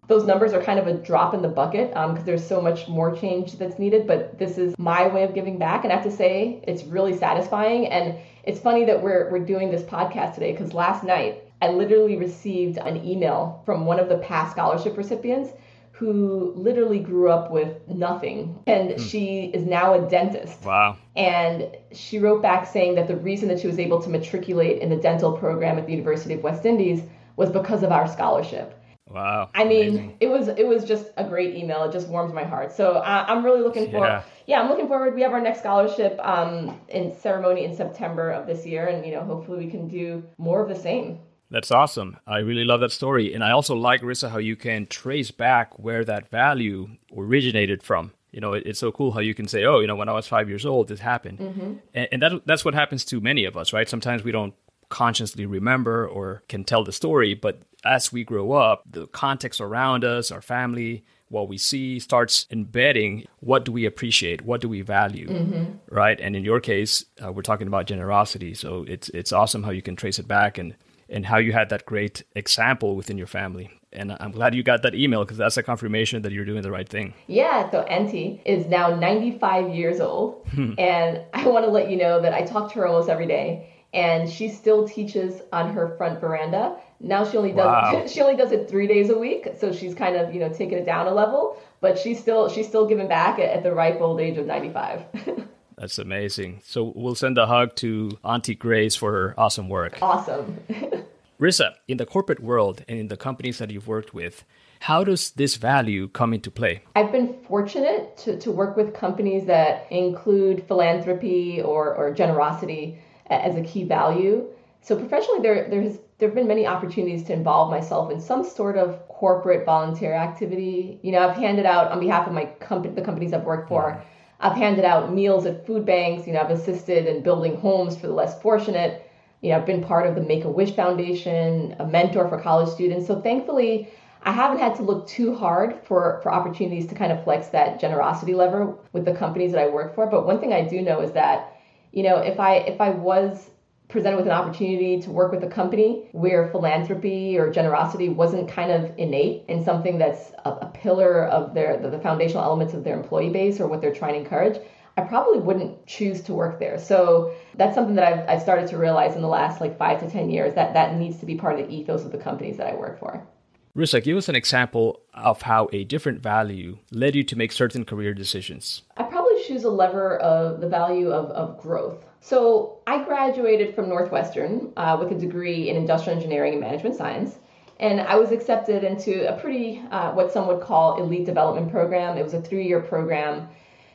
those 0.09 0.25
numbers 0.25 0.53
are 0.53 0.63
kind 0.63 0.79
of 0.79 0.87
a 0.87 0.95
drop 0.95 1.33
in 1.33 1.43
the 1.43 1.49
bucket 1.49 1.91
because 1.91 2.19
um, 2.19 2.25
there's 2.25 2.47
so 2.47 2.61
much 2.61 2.89
more 2.89 3.15
change 3.15 3.53
that's 3.53 3.79
needed. 3.79 4.07
But 4.07 4.39
this 4.39 4.59
is 4.59 4.77
my 4.79 5.07
way 5.07 5.23
of 5.23 5.35
giving 5.35 5.59
back, 5.59 5.85
and 5.85 5.93
I 5.93 5.97
have 5.97 6.05
to 6.05 6.11
say 6.11 6.63
it's 6.67 6.85
really 6.85 7.17
satisfying. 7.17 7.87
And 7.87 8.17
it's 8.45 8.59
funny 8.59 8.85
that 8.85 9.03
we're 9.03 9.31
we're 9.31 9.45
doing 9.45 9.71
this 9.71 9.83
podcast 9.83 10.35
today 10.35 10.53
because 10.53 10.75
last 10.75 11.05
night 11.05 11.45
I 11.63 11.69
literally 11.69 12.17
received 12.17 12.79
an 12.79 13.05
email 13.07 13.63
from 13.65 13.87
one 13.87 14.01
of 14.01 14.09
the 14.09 14.19
past 14.19 14.53
scholarship 14.53 14.97
recipients 14.97 15.51
who 15.93 16.53
literally 16.57 16.99
grew 16.99 17.31
up 17.31 17.53
with 17.53 17.77
nothing 17.87 18.59
and 18.67 18.91
mm. 18.91 19.11
she 19.11 19.45
is 19.55 19.65
now 19.65 19.95
a 19.95 20.11
dentist. 20.11 20.65
Wow. 20.65 20.97
And 21.15 21.69
she 21.93 22.19
wrote 22.19 22.43
back 22.43 22.67
saying 22.67 22.97
that 22.97 23.07
the 23.07 23.17
reason 23.17 23.47
that 23.49 23.61
she 23.61 23.69
was 23.69 23.79
able 23.79 24.03
to 24.03 24.11
matriculate 24.11 24.83
in 24.83 24.89
the 24.89 24.97
dental 24.97 25.37
program 25.37 25.79
at 25.79 25.87
the 25.87 25.93
University 25.93 26.35
of 26.35 26.43
West 26.43 26.67
Indies 26.67 27.05
was 27.37 27.51
because 27.51 27.85
of 27.85 27.93
our 27.93 28.09
scholarship. 28.09 28.82
Wow. 29.13 29.51
I 29.55 29.65
mean, 29.65 29.89
Amazing. 29.89 30.17
it 30.21 30.29
was 30.29 30.49
it 30.49 30.67
was 30.67 30.85
just 30.85 31.11
a 31.17 31.25
great 31.25 31.55
email. 31.55 31.85
It 31.85 31.93
just 31.93 32.09
warms 32.09 32.33
my 32.33 32.45
heart. 32.45 32.73
So 32.73 32.93
uh, 32.95 33.25
I'm 33.29 33.45
really 33.45 33.61
looking 33.61 33.91
for 33.91 34.07
yeah. 34.07 34.23
yeah, 34.47 34.61
I'm 34.61 34.69
looking 34.69 34.89
forward. 34.89 35.15
We 35.15 35.23
have 35.23 35.33
our 35.33 35.41
next 35.41 35.61
scholarship 35.61 36.19
um, 36.23 36.81
in 36.89 37.15
ceremony 37.15 37.65
in 37.65 37.77
September 37.77 38.31
of 38.31 38.47
this 38.47 38.67
year, 38.67 38.87
and 38.87 39.05
you 39.05 39.13
know, 39.13 39.23
hopefully 39.23 39.65
we 39.65 39.71
can 39.71 39.89
do 39.89 40.25
more 40.39 40.63
of 40.63 40.69
the 40.69 40.81
same. 40.81 41.19
That's 41.51 41.71
awesome. 41.71 42.17
I 42.27 42.39
really 42.39 42.65
love 42.65 42.81
that 42.81 42.93
story, 42.93 43.35
and 43.35 43.45
I 43.45 43.51
also 43.51 43.77
like 43.77 44.01
Rissa 44.01 44.31
how 44.31 44.39
you 44.39 44.57
can 44.57 44.87
trace 44.87 45.31
back 45.31 45.79
where 45.79 46.03
that 46.05 46.31
value 46.31 46.89
originated 47.15 47.83
from. 47.83 48.13
You 48.31 48.41
know, 48.41 48.55
it, 48.55 48.63
it's 48.65 48.79
so 48.79 48.91
cool 48.91 49.13
how 49.13 49.21
you 49.21 49.35
can 49.35 49.47
say, 49.47 49.65
"Oh, 49.65 49.81
you 49.81 49.87
know, 49.87 49.97
when 49.97 50.09
I 50.09 50.13
was 50.13 50.27
five 50.27 50.49
years 50.49 50.65
old, 50.65 50.89
this 50.89 51.01
happened," 51.01 51.39
mm-hmm. 51.39 51.73
and, 51.93 52.09
and 52.13 52.23
that 52.23 52.47
that's 52.47 52.65
what 52.65 52.73
happens 52.73 53.05
to 53.07 53.21
many 53.21 53.45
of 53.45 53.59
us, 53.59 53.75
right? 53.75 53.87
Sometimes 53.87 54.25
we 54.25 54.33
don't 54.33 54.55
consciously 54.93 55.47
remember 55.47 56.07
or 56.07 56.43
can 56.49 56.65
tell 56.65 56.85
the 56.85 56.93
story, 56.93 57.35
but 57.35 57.63
as 57.85 58.13
we 58.13 58.25
grow 58.25 58.53
up, 58.53 58.83
the 58.91 59.07
context 59.09 59.61
around 59.61 60.05
us, 60.05 60.31
our 60.31 60.43
family, 60.43 61.05
what 61.29 61.49
we 61.49 61.57
see 61.57 61.99
starts 61.99 62.47
embedding 62.51 63.25
what 63.41 63.65
do 63.65 63.73
we 63.73 63.87
appreciate 63.87 64.43
what 64.43 64.61
do 64.61 64.69
we 64.69 64.83
value 64.83 65.27
mm-hmm. 65.27 65.65
right 65.89 66.21
and 66.21 66.37
in 66.37 66.45
your 66.45 66.61
case 66.61 67.07
uh, 67.25 67.33
we're 67.33 67.41
talking 67.41 67.67
about 67.67 67.87
generosity 67.87 68.53
so 68.53 68.85
it's 68.87 69.09
it's 69.15 69.33
awesome 69.33 69.63
how 69.63 69.71
you 69.71 69.81
can 69.81 69.97
trace 69.97 70.19
it 70.19 70.29
back 70.29 70.59
and 70.59 70.75
and 71.13 71.27
how 71.27 71.37
you 71.37 71.53
had 71.53 71.69
that 71.69 71.85
great 71.85 72.25
example 72.35 72.97
within 72.97 73.19
your 73.19 73.27
family. 73.27 73.71
And 73.93 74.17
I'm 74.19 74.33
glad 74.33 74.55
you 74.55 74.63
got 74.63 74.83
that 74.83 74.95
email 74.95 75.23
because 75.23 75.37
that's 75.37 75.59
a 75.59 75.63
confirmation 75.63 76.23
that 76.23 76.33
you're 76.33 76.47
doing 76.47 76.63
the 76.63 76.71
right 76.71 76.89
thing. 76.89 77.13
Yeah, 77.27 77.71
so 77.71 77.83
Auntie 77.83 78.41
is 78.47 78.67
now 78.67 78.97
95 78.97 79.75
years 79.75 80.01
old. 80.01 80.47
Hmm. 80.53 80.73
and 80.79 81.21
I 81.35 81.47
want 81.47 81.67
to 81.67 81.71
let 81.71 81.91
you 81.91 81.99
know 81.99 82.21
that 82.21 82.33
I 82.33 82.43
talk 82.43 82.73
to 82.73 82.79
her 82.81 82.87
almost 82.87 83.11
every 83.11 83.27
day. 83.27 83.69
And 83.93 84.29
she 84.29 84.49
still 84.49 84.89
teaches 84.89 85.43
on 85.53 85.75
her 85.75 85.95
front 85.99 86.19
veranda. 86.19 86.77
Now 87.03 87.25
she 87.25 87.37
only 87.37 87.53
does 87.53 87.67
wow. 87.67 88.07
she 88.13 88.21
only 88.21 88.37
does 88.37 88.53
it 88.53 88.69
three 88.69 88.87
days 88.87 89.11
a 89.11 89.19
week, 89.19 89.49
so 89.59 89.73
she's 89.73 89.95
kind 89.95 90.17
of 90.17 90.33
you 90.33 90.41
know 90.41 90.49
taking 90.49 90.79
it 90.79 90.87
down 90.87 91.07
a 91.07 91.13
level. 91.13 91.61
But 91.81 91.99
she's 91.99 92.21
still 92.21 92.49
she's 92.49 92.69
still 92.69 92.87
giving 92.87 93.09
back 93.09 93.39
at, 93.39 93.51
at 93.51 93.63
the 93.63 93.73
ripe 93.75 94.01
old 94.01 94.21
age 94.21 94.39
of 94.39 94.47
95. 94.47 95.05
That's 95.77 95.99
amazing. 95.99 96.61
So 96.65 96.93
we'll 96.95 97.17
send 97.17 97.39
a 97.39 97.47
hug 97.47 97.75
to 97.77 98.19
Auntie 98.25 98.55
Grace 98.55 98.95
for 98.95 99.11
her 99.11 99.35
awesome 99.37 99.69
work. 99.69 99.99
Awesome. 100.01 100.59
Rissa, 101.41 101.73
in 101.89 101.97
the 101.97 102.07
corporate 102.07 102.39
world 102.39 102.85
and 102.87 103.01
in 103.01 103.09
the 103.09 103.17
companies 103.17 103.59
that 103.59 103.71
you've 103.73 103.89
worked 103.89 104.15
with, 104.15 104.45
how 104.79 105.03
does 105.03 105.33
this 105.33 105.57
value 105.57 106.07
come 106.07 106.33
into 106.33 106.53
play? 106.53 106.85
I've 106.95 107.11
been 107.11 107.35
fortunate 107.49 108.17
to, 108.19 108.39
to 108.39 108.53
work 108.53 108.77
with 108.77 108.95
companies 108.95 109.47
that 109.47 109.89
include 109.91 110.63
philanthropy 110.69 111.61
or, 111.61 111.95
or 111.97 112.13
generosity 112.13 112.99
as 113.27 113.57
a 113.57 113.63
key 113.63 113.83
value. 113.83 114.47
So 114.83 114.97
professionally, 114.97 115.41
there 115.41 115.69
there's 115.69 115.99
there 116.23 116.29
have 116.29 116.37
been 116.37 116.47
many 116.47 116.69
opportunities 116.69 117.25
to 117.25 117.33
involve 117.33 117.69
myself 117.69 118.13
in 118.13 118.21
some 118.21 118.45
sort 118.45 118.77
of 118.77 119.09
corporate 119.09 119.67
volunteer 119.67 120.15
activity. 120.15 121.01
You 121.03 121.11
know, 121.11 121.29
I've 121.29 121.37
handed 121.37 121.67
out 121.67 121.91
on 121.91 121.99
behalf 121.99 122.29
of 122.29 122.33
my 122.33 122.45
company, 122.61 122.95
the 122.95 123.03
companies 123.03 123.33
I've 123.33 123.43
worked 123.43 123.69
for. 123.69 124.01
I've 124.39 124.57
handed 124.57 124.85
out 124.85 125.13
meals 125.13 125.47
at 125.47 125.67
food 125.67 125.85
banks. 125.85 126.25
You 126.29 126.35
know, 126.35 126.41
I've 126.43 126.53
assisted 126.53 127.09
in 127.09 127.25
building 127.25 127.57
homes 127.57 127.97
for 127.97 128.07
the 128.07 128.13
less 128.13 128.41
fortunate. 128.41 129.11
You 129.41 129.51
know, 129.51 129.57
I've 129.57 129.67
been 129.67 129.83
part 129.83 130.07
of 130.07 130.15
the 130.15 130.21
Make 130.21 130.45
a 130.45 130.49
Wish 130.49 130.77
Foundation, 130.77 131.75
a 131.81 131.87
mentor 131.89 132.29
for 132.29 132.41
college 132.41 132.69
students. 132.69 133.09
So 133.09 133.21
thankfully, 133.21 133.89
I 134.23 134.31
haven't 134.31 134.61
had 134.61 134.77
to 134.77 134.85
look 134.85 135.09
too 135.09 135.35
hard 135.35 135.75
for, 135.83 136.21
for 136.23 136.33
opportunities 136.33 136.87
to 136.87 136.95
kind 136.95 137.11
of 137.11 137.25
flex 137.25 137.49
that 137.49 137.81
generosity 137.81 138.35
lever 138.35 138.77
with 138.93 139.07
the 139.07 139.15
companies 139.15 139.51
that 139.51 139.61
I 139.61 139.67
work 139.67 139.97
for. 139.97 140.07
But 140.07 140.25
one 140.25 140.39
thing 140.39 140.53
I 140.53 140.69
do 140.69 140.83
know 140.83 141.01
is 141.01 141.11
that, 141.15 141.53
you 141.91 142.05
know, 142.05 142.19
if 142.19 142.39
I 142.39 142.59
if 142.59 142.81
I 142.81 142.91
was 142.91 143.51
presented 143.93 144.17
with 144.17 144.27
an 144.27 144.33
opportunity 144.33 145.01
to 145.01 145.11
work 145.11 145.31
with 145.31 145.45
a 145.45 145.49
company 145.49 146.09
where 146.13 146.51
philanthropy 146.51 147.39
or 147.39 147.53
generosity 147.53 148.09
wasn't 148.09 148.49
kind 148.49 148.73
of 148.73 148.91
innate 148.99 149.45
and 149.49 149.65
something 149.65 149.99
that's 149.99 150.33
a, 150.45 150.51
a 150.51 150.71
pillar 150.75 151.27
of 151.27 151.55
their 151.55 151.77
the, 151.77 151.91
the 151.91 151.99
foundational 152.01 152.43
elements 152.43 152.75
of 152.75 152.83
their 152.83 152.97
employee 152.97 153.31
base 153.31 153.61
or 153.61 153.69
what 153.69 153.81
they're 153.81 153.95
trying 153.95 154.15
to 154.15 154.19
encourage 154.19 154.59
I 154.97 155.03
probably 155.03 155.39
wouldn't 155.41 155.87
choose 155.87 156.21
to 156.23 156.35
work 156.35 156.59
there. 156.59 156.79
So 156.79 157.35
that's 157.55 157.75
something 157.75 157.95
that 157.95 158.13
I've, 158.13 158.29
I've 158.29 158.43
started 158.43 158.69
to 158.69 158.77
realize 158.77 159.17
in 159.17 159.23
the 159.23 159.29
last 159.29 159.61
like 159.61 159.79
five 159.79 160.01
to 160.01 160.11
10 160.11 160.29
years 160.29 160.55
that 160.55 160.75
that 160.75 160.97
needs 160.97 161.19
to 161.21 161.27
be 161.27 161.35
part 161.35 161.59
of 161.59 161.67
the 161.67 161.75
ethos 161.75 162.05
of 162.05 162.13
the 162.13 162.19
companies 162.19 162.59
that 162.59 162.67
I 162.67 162.75
work 162.75 162.99
for. 162.99 163.27
Rissa, 163.75 164.05
give 164.05 164.19
us 164.19 164.29
an 164.29 164.37
example 164.37 165.01
of 165.15 165.41
how 165.41 165.71
a 165.73 165.85
different 165.85 166.21
value 166.21 166.79
led 166.91 167.15
you 167.15 167.25
to 167.25 167.37
make 167.37 167.53
certain 167.53 167.87
career 167.87 168.13
decisions. 168.13 168.83
I 168.99 169.05
probably 169.05 169.43
choose 169.45 169.65
a 169.65 169.71
lever 169.71 170.19
of 170.19 170.61
the 170.61 170.69
value 170.69 171.11
of, 171.11 171.31
of 171.31 171.59
growth. 171.59 172.05
So 172.25 172.79
I 172.87 173.03
graduated 173.03 173.75
from 173.75 173.89
Northwestern 173.89 174.73
uh, 174.77 174.97
with 174.99 175.11
a 175.11 175.19
degree 175.19 175.69
in 175.69 175.77
industrial 175.77 176.17
engineering 176.17 176.53
and 176.53 176.61
management 176.61 176.95
science. 176.95 177.37
And 177.81 178.01
I 178.01 178.15
was 178.15 178.31
accepted 178.31 178.85
into 178.85 179.29
a 179.29 179.37
pretty, 179.41 179.83
uh, 179.91 180.13
what 180.13 180.31
some 180.31 180.47
would 180.47 180.61
call 180.61 181.03
elite 181.03 181.27
development 181.27 181.73
program. 181.73 182.17
It 182.17 182.23
was 182.23 182.33
a 182.33 182.41
three 182.41 182.69
year 182.69 182.79
program, 182.79 183.49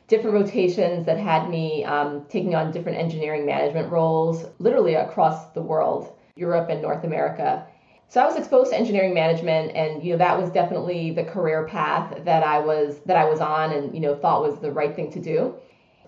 different 0.09 0.33
rotations 0.35 1.05
that 1.05 1.17
had 1.17 1.49
me 1.49 1.85
um, 1.85 2.25
taking 2.27 2.53
on 2.53 2.73
different 2.73 2.97
engineering 2.97 3.45
management 3.45 3.89
roles, 3.89 4.45
literally 4.59 4.95
across 4.95 5.47
the 5.51 5.61
world, 5.61 6.13
Europe 6.35 6.67
and 6.69 6.81
North 6.81 7.05
America. 7.05 7.65
So 8.09 8.19
I 8.21 8.25
was 8.25 8.35
exposed 8.35 8.71
to 8.71 8.77
engineering 8.77 9.13
management, 9.13 9.73
and 9.73 10.03
you 10.03 10.11
know 10.11 10.17
that 10.17 10.37
was 10.37 10.49
definitely 10.49 11.11
the 11.11 11.23
career 11.23 11.65
path 11.65 12.25
that 12.25 12.43
I 12.43 12.59
was 12.59 12.99
that 13.05 13.15
I 13.15 13.23
was 13.23 13.39
on, 13.39 13.71
and 13.71 13.93
you 13.93 14.01
know 14.01 14.15
thought 14.15 14.41
was 14.41 14.59
the 14.59 14.71
right 14.71 14.93
thing 14.93 15.11
to 15.13 15.19
do. 15.21 15.55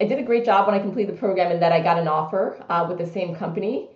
I 0.02 0.06
did 0.06 0.20
a 0.20 0.24
great 0.24 0.46
job 0.46 0.66
when 0.66 0.76
I 0.76 0.80
completed 0.80 1.14
the 1.14 1.20
program 1.20 1.52
and 1.52 1.62
that 1.62 1.72
I 1.72 1.82
got 1.82 1.98
an 1.98 2.08
offer 2.08 2.64
uh, 2.70 2.86
with 2.88 2.98
the 2.98 3.08
same 3.08 3.36
company. 3.36 3.90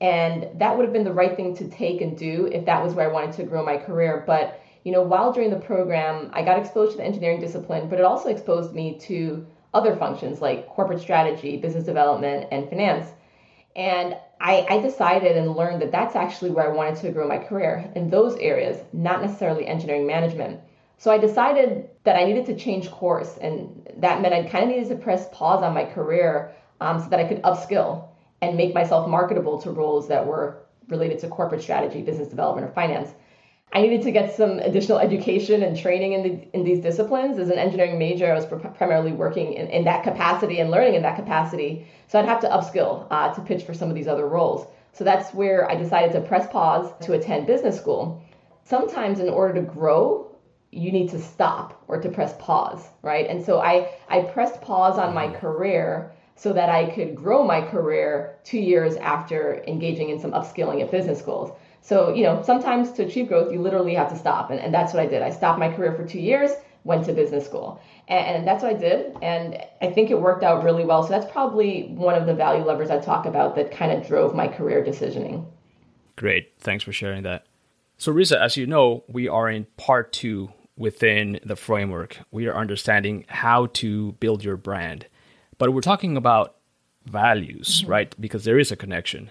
And 0.00 0.48
that 0.58 0.76
would 0.76 0.84
have 0.84 0.92
been 0.92 1.04
the 1.04 1.12
right 1.12 1.36
thing 1.36 1.56
to 1.56 1.68
take 1.68 2.00
and 2.00 2.16
do 2.18 2.46
if 2.52 2.64
that 2.66 2.82
was 2.82 2.94
where 2.94 3.08
I 3.08 3.12
wanted 3.12 3.32
to 3.36 3.44
grow 3.44 3.64
my 3.64 3.76
career. 3.76 4.24
But, 4.26 4.60
you 4.82 4.92
know, 4.92 5.02
while 5.02 5.32
during 5.32 5.50
the 5.50 5.56
program, 5.56 6.30
I 6.32 6.42
got 6.42 6.58
exposed 6.58 6.92
to 6.92 6.98
the 6.98 7.04
engineering 7.04 7.40
discipline, 7.40 7.88
but 7.88 7.98
it 7.98 8.04
also 8.04 8.28
exposed 8.28 8.74
me 8.74 8.98
to 9.00 9.46
other 9.72 9.96
functions 9.96 10.40
like 10.40 10.68
corporate 10.68 11.00
strategy, 11.00 11.56
business 11.56 11.84
development, 11.84 12.48
and 12.50 12.68
finance. 12.68 13.08
And 13.76 14.16
I, 14.40 14.66
I, 14.68 14.78
decided 14.80 15.36
and 15.36 15.56
learned 15.56 15.82
that 15.82 15.90
that's 15.90 16.14
actually 16.14 16.50
where 16.50 16.70
I 16.70 16.74
wanted 16.74 16.96
to 16.96 17.10
grow 17.10 17.26
my 17.26 17.38
career 17.38 17.90
in 17.96 18.08
those 18.08 18.36
areas, 18.36 18.80
not 18.92 19.20
necessarily 19.20 19.66
engineering 19.66 20.06
management. 20.06 20.60
So 20.98 21.10
I 21.10 21.18
decided 21.18 21.88
that 22.04 22.16
I 22.16 22.24
needed 22.24 22.46
to 22.46 22.56
change 22.56 22.90
course, 22.90 23.36
and 23.40 23.88
that 23.98 24.22
meant 24.22 24.34
I 24.34 24.42
kind 24.44 24.64
of 24.64 24.70
needed 24.70 24.88
to 24.88 24.96
press 24.96 25.28
pause 25.32 25.62
on 25.62 25.74
my 25.74 25.84
career 25.84 26.52
um, 26.80 27.00
so 27.00 27.08
that 27.08 27.20
I 27.20 27.24
could 27.24 27.42
upskill 27.42 28.08
and 28.42 28.56
make 28.56 28.74
myself 28.74 29.08
marketable 29.08 29.60
to 29.62 29.70
roles 29.70 30.08
that 30.08 30.26
were 30.26 30.64
related 30.88 31.18
to 31.20 31.28
corporate 31.28 31.62
strategy, 31.62 32.02
business 32.02 32.28
development, 32.28 32.68
or 32.68 32.72
finance. 32.72 33.10
I 33.72 33.80
needed 33.80 34.02
to 34.02 34.12
get 34.12 34.36
some 34.36 34.60
additional 34.60 34.98
education 34.98 35.64
and 35.64 35.76
training 35.76 36.12
in, 36.12 36.22
the, 36.22 36.56
in 36.56 36.62
these 36.62 36.78
disciplines. 36.80 37.38
As 37.38 37.48
an 37.48 37.58
engineering 37.58 37.98
major, 37.98 38.30
I 38.30 38.34
was 38.34 38.46
pr- 38.46 38.56
primarily 38.56 39.10
working 39.10 39.54
in, 39.54 39.66
in, 39.68 39.84
that 39.84 40.04
capacity 40.04 40.60
and 40.60 40.70
learning 40.70 40.94
in 40.94 41.02
that 41.02 41.16
capacity. 41.16 41.86
So 42.06 42.18
I'd 42.18 42.26
have 42.26 42.40
to 42.42 42.48
upskill 42.48 43.08
uh, 43.10 43.34
to 43.34 43.40
pitch 43.40 43.64
for 43.64 43.74
some 43.74 43.88
of 43.88 43.96
these 43.96 44.06
other 44.06 44.28
roles. 44.28 44.68
So 44.92 45.02
that's 45.02 45.34
where 45.34 45.68
I 45.68 45.74
decided 45.74 46.12
to 46.12 46.20
press 46.20 46.46
pause 46.52 46.92
to 47.02 47.14
attend 47.14 47.48
business 47.48 47.76
school. 47.76 48.22
Sometimes, 48.62 49.18
in 49.18 49.28
order 49.28 49.54
to 49.54 49.62
grow, 49.62 50.33
you 50.74 50.90
need 50.90 51.10
to 51.10 51.20
stop 51.20 51.82
or 51.88 52.00
to 52.00 52.08
press 52.08 52.34
pause, 52.38 52.88
right? 53.02 53.26
And 53.28 53.44
so 53.44 53.60
I, 53.60 53.90
I 54.08 54.22
pressed 54.22 54.60
pause 54.60 54.98
on 54.98 55.14
my 55.14 55.28
mm-hmm. 55.28 55.36
career 55.36 56.12
so 56.36 56.52
that 56.52 56.68
I 56.68 56.90
could 56.90 57.14
grow 57.14 57.44
my 57.44 57.60
career 57.60 58.36
two 58.42 58.58
years 58.58 58.96
after 58.96 59.62
engaging 59.68 60.10
in 60.10 60.18
some 60.18 60.32
upskilling 60.32 60.82
at 60.82 60.90
business 60.90 61.18
schools. 61.18 61.56
So, 61.80 62.12
you 62.12 62.24
know, 62.24 62.42
sometimes 62.42 62.90
to 62.92 63.04
achieve 63.04 63.28
growth, 63.28 63.52
you 63.52 63.60
literally 63.60 63.94
have 63.94 64.10
to 64.10 64.18
stop. 64.18 64.50
And, 64.50 64.58
and 64.58 64.74
that's 64.74 64.92
what 64.92 65.02
I 65.02 65.06
did. 65.06 65.22
I 65.22 65.30
stopped 65.30 65.58
my 65.58 65.70
career 65.70 65.92
for 65.94 66.04
two 66.04 66.18
years, 66.18 66.50
went 66.82 67.04
to 67.06 67.12
business 67.12 67.44
school. 67.44 67.80
And, 68.08 68.36
and 68.38 68.48
that's 68.48 68.62
what 68.64 68.74
I 68.74 68.78
did. 68.78 69.16
And 69.22 69.58
I 69.80 69.92
think 69.92 70.10
it 70.10 70.20
worked 70.20 70.42
out 70.42 70.64
really 70.64 70.84
well. 70.84 71.04
So 71.04 71.10
that's 71.10 71.30
probably 71.30 71.84
one 71.94 72.14
of 72.14 72.26
the 72.26 72.34
value 72.34 72.64
levers 72.64 72.90
I 72.90 72.98
talk 72.98 73.26
about 73.26 73.54
that 73.56 73.70
kind 73.70 73.92
of 73.92 74.06
drove 74.06 74.34
my 74.34 74.48
career 74.48 74.82
decisioning. 74.84 75.46
Great. 76.16 76.52
Thanks 76.58 76.82
for 76.82 76.92
sharing 76.92 77.22
that. 77.24 77.46
So, 77.96 78.12
Rissa, 78.12 78.40
as 78.40 78.56
you 78.56 78.66
know, 78.66 79.04
we 79.06 79.28
are 79.28 79.48
in 79.48 79.66
part 79.76 80.12
two 80.12 80.50
within 80.76 81.40
the 81.44 81.56
framework. 81.56 82.18
We 82.30 82.46
are 82.46 82.56
understanding 82.56 83.24
how 83.28 83.66
to 83.74 84.12
build 84.12 84.42
your 84.44 84.56
brand. 84.56 85.06
But 85.58 85.72
we're 85.72 85.80
talking 85.80 86.16
about 86.16 86.56
values, 87.04 87.82
mm-hmm. 87.82 87.90
right? 87.90 88.20
Because 88.20 88.44
there 88.44 88.58
is 88.58 88.72
a 88.72 88.76
connection. 88.76 89.30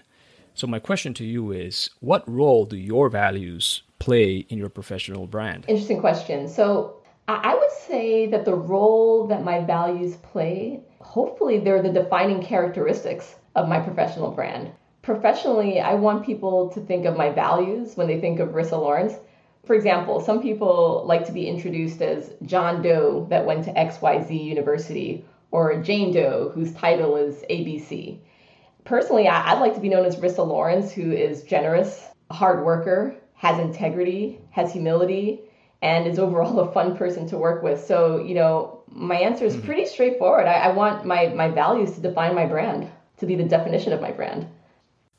So, 0.54 0.66
my 0.66 0.78
question 0.78 1.14
to 1.14 1.24
you 1.24 1.50
is 1.52 1.90
what 2.00 2.28
role 2.28 2.64
do 2.64 2.76
your 2.76 3.08
values 3.08 3.82
play 3.98 4.46
in 4.48 4.56
your 4.56 4.68
professional 4.68 5.26
brand? 5.26 5.64
Interesting 5.68 6.00
question. 6.00 6.48
So, 6.48 6.96
I 7.26 7.54
would 7.54 7.70
say 7.70 8.26
that 8.26 8.44
the 8.44 8.54
role 8.54 9.26
that 9.28 9.42
my 9.42 9.64
values 9.64 10.16
play, 10.16 10.82
hopefully, 11.00 11.58
they're 11.58 11.82
the 11.82 11.92
defining 11.92 12.42
characteristics 12.42 13.36
of 13.54 13.68
my 13.68 13.80
professional 13.80 14.30
brand. 14.30 14.70
Professionally, 15.02 15.80
I 15.80 15.94
want 15.94 16.24
people 16.24 16.68
to 16.70 16.80
think 16.80 17.06
of 17.06 17.16
my 17.16 17.30
values 17.30 17.96
when 17.96 18.06
they 18.06 18.20
think 18.20 18.40
of 18.40 18.50
Rissa 18.50 18.72
Lawrence 18.72 19.14
for 19.66 19.74
example, 19.74 20.20
some 20.20 20.42
people 20.42 21.04
like 21.06 21.26
to 21.26 21.32
be 21.32 21.48
introduced 21.48 22.02
as 22.02 22.32
John 22.44 22.82
Doe 22.82 23.26
that 23.30 23.46
went 23.46 23.64
to 23.64 23.72
XYZ 23.72 24.44
University 24.44 25.24
or 25.50 25.80
Jane 25.82 26.12
Doe 26.12 26.50
whose 26.54 26.72
title 26.72 27.16
is 27.16 27.44
ABC. 27.50 28.18
Personally, 28.84 29.28
I'd 29.28 29.60
like 29.60 29.74
to 29.74 29.80
be 29.80 29.88
known 29.88 30.04
as 30.04 30.16
Rissa 30.16 30.46
Lawrence, 30.46 30.92
who 30.92 31.10
is 31.12 31.44
generous, 31.44 32.08
a 32.30 32.34
hard 32.34 32.64
worker, 32.64 33.16
has 33.34 33.58
integrity, 33.58 34.38
has 34.50 34.72
humility, 34.72 35.40
and 35.80 36.06
is 36.06 36.18
overall 36.18 36.60
a 36.68 36.72
fun 36.72 36.96
person 36.96 37.26
to 37.28 37.38
work 37.38 37.62
with. 37.62 37.84
So, 37.84 38.18
you 38.18 38.34
know, 38.34 38.82
my 38.88 39.16
answer 39.16 39.44
is 39.44 39.56
mm-hmm. 39.56 39.66
pretty 39.66 39.86
straightforward. 39.86 40.46
I, 40.46 40.54
I 40.54 40.68
want 40.72 41.06
my, 41.06 41.28
my 41.28 41.48
values 41.48 41.92
to 41.92 42.00
define 42.00 42.34
my 42.34 42.46
brand, 42.46 42.90
to 43.18 43.26
be 43.26 43.36
the 43.36 43.44
definition 43.44 43.92
of 43.92 44.00
my 44.00 44.10
brand. 44.10 44.46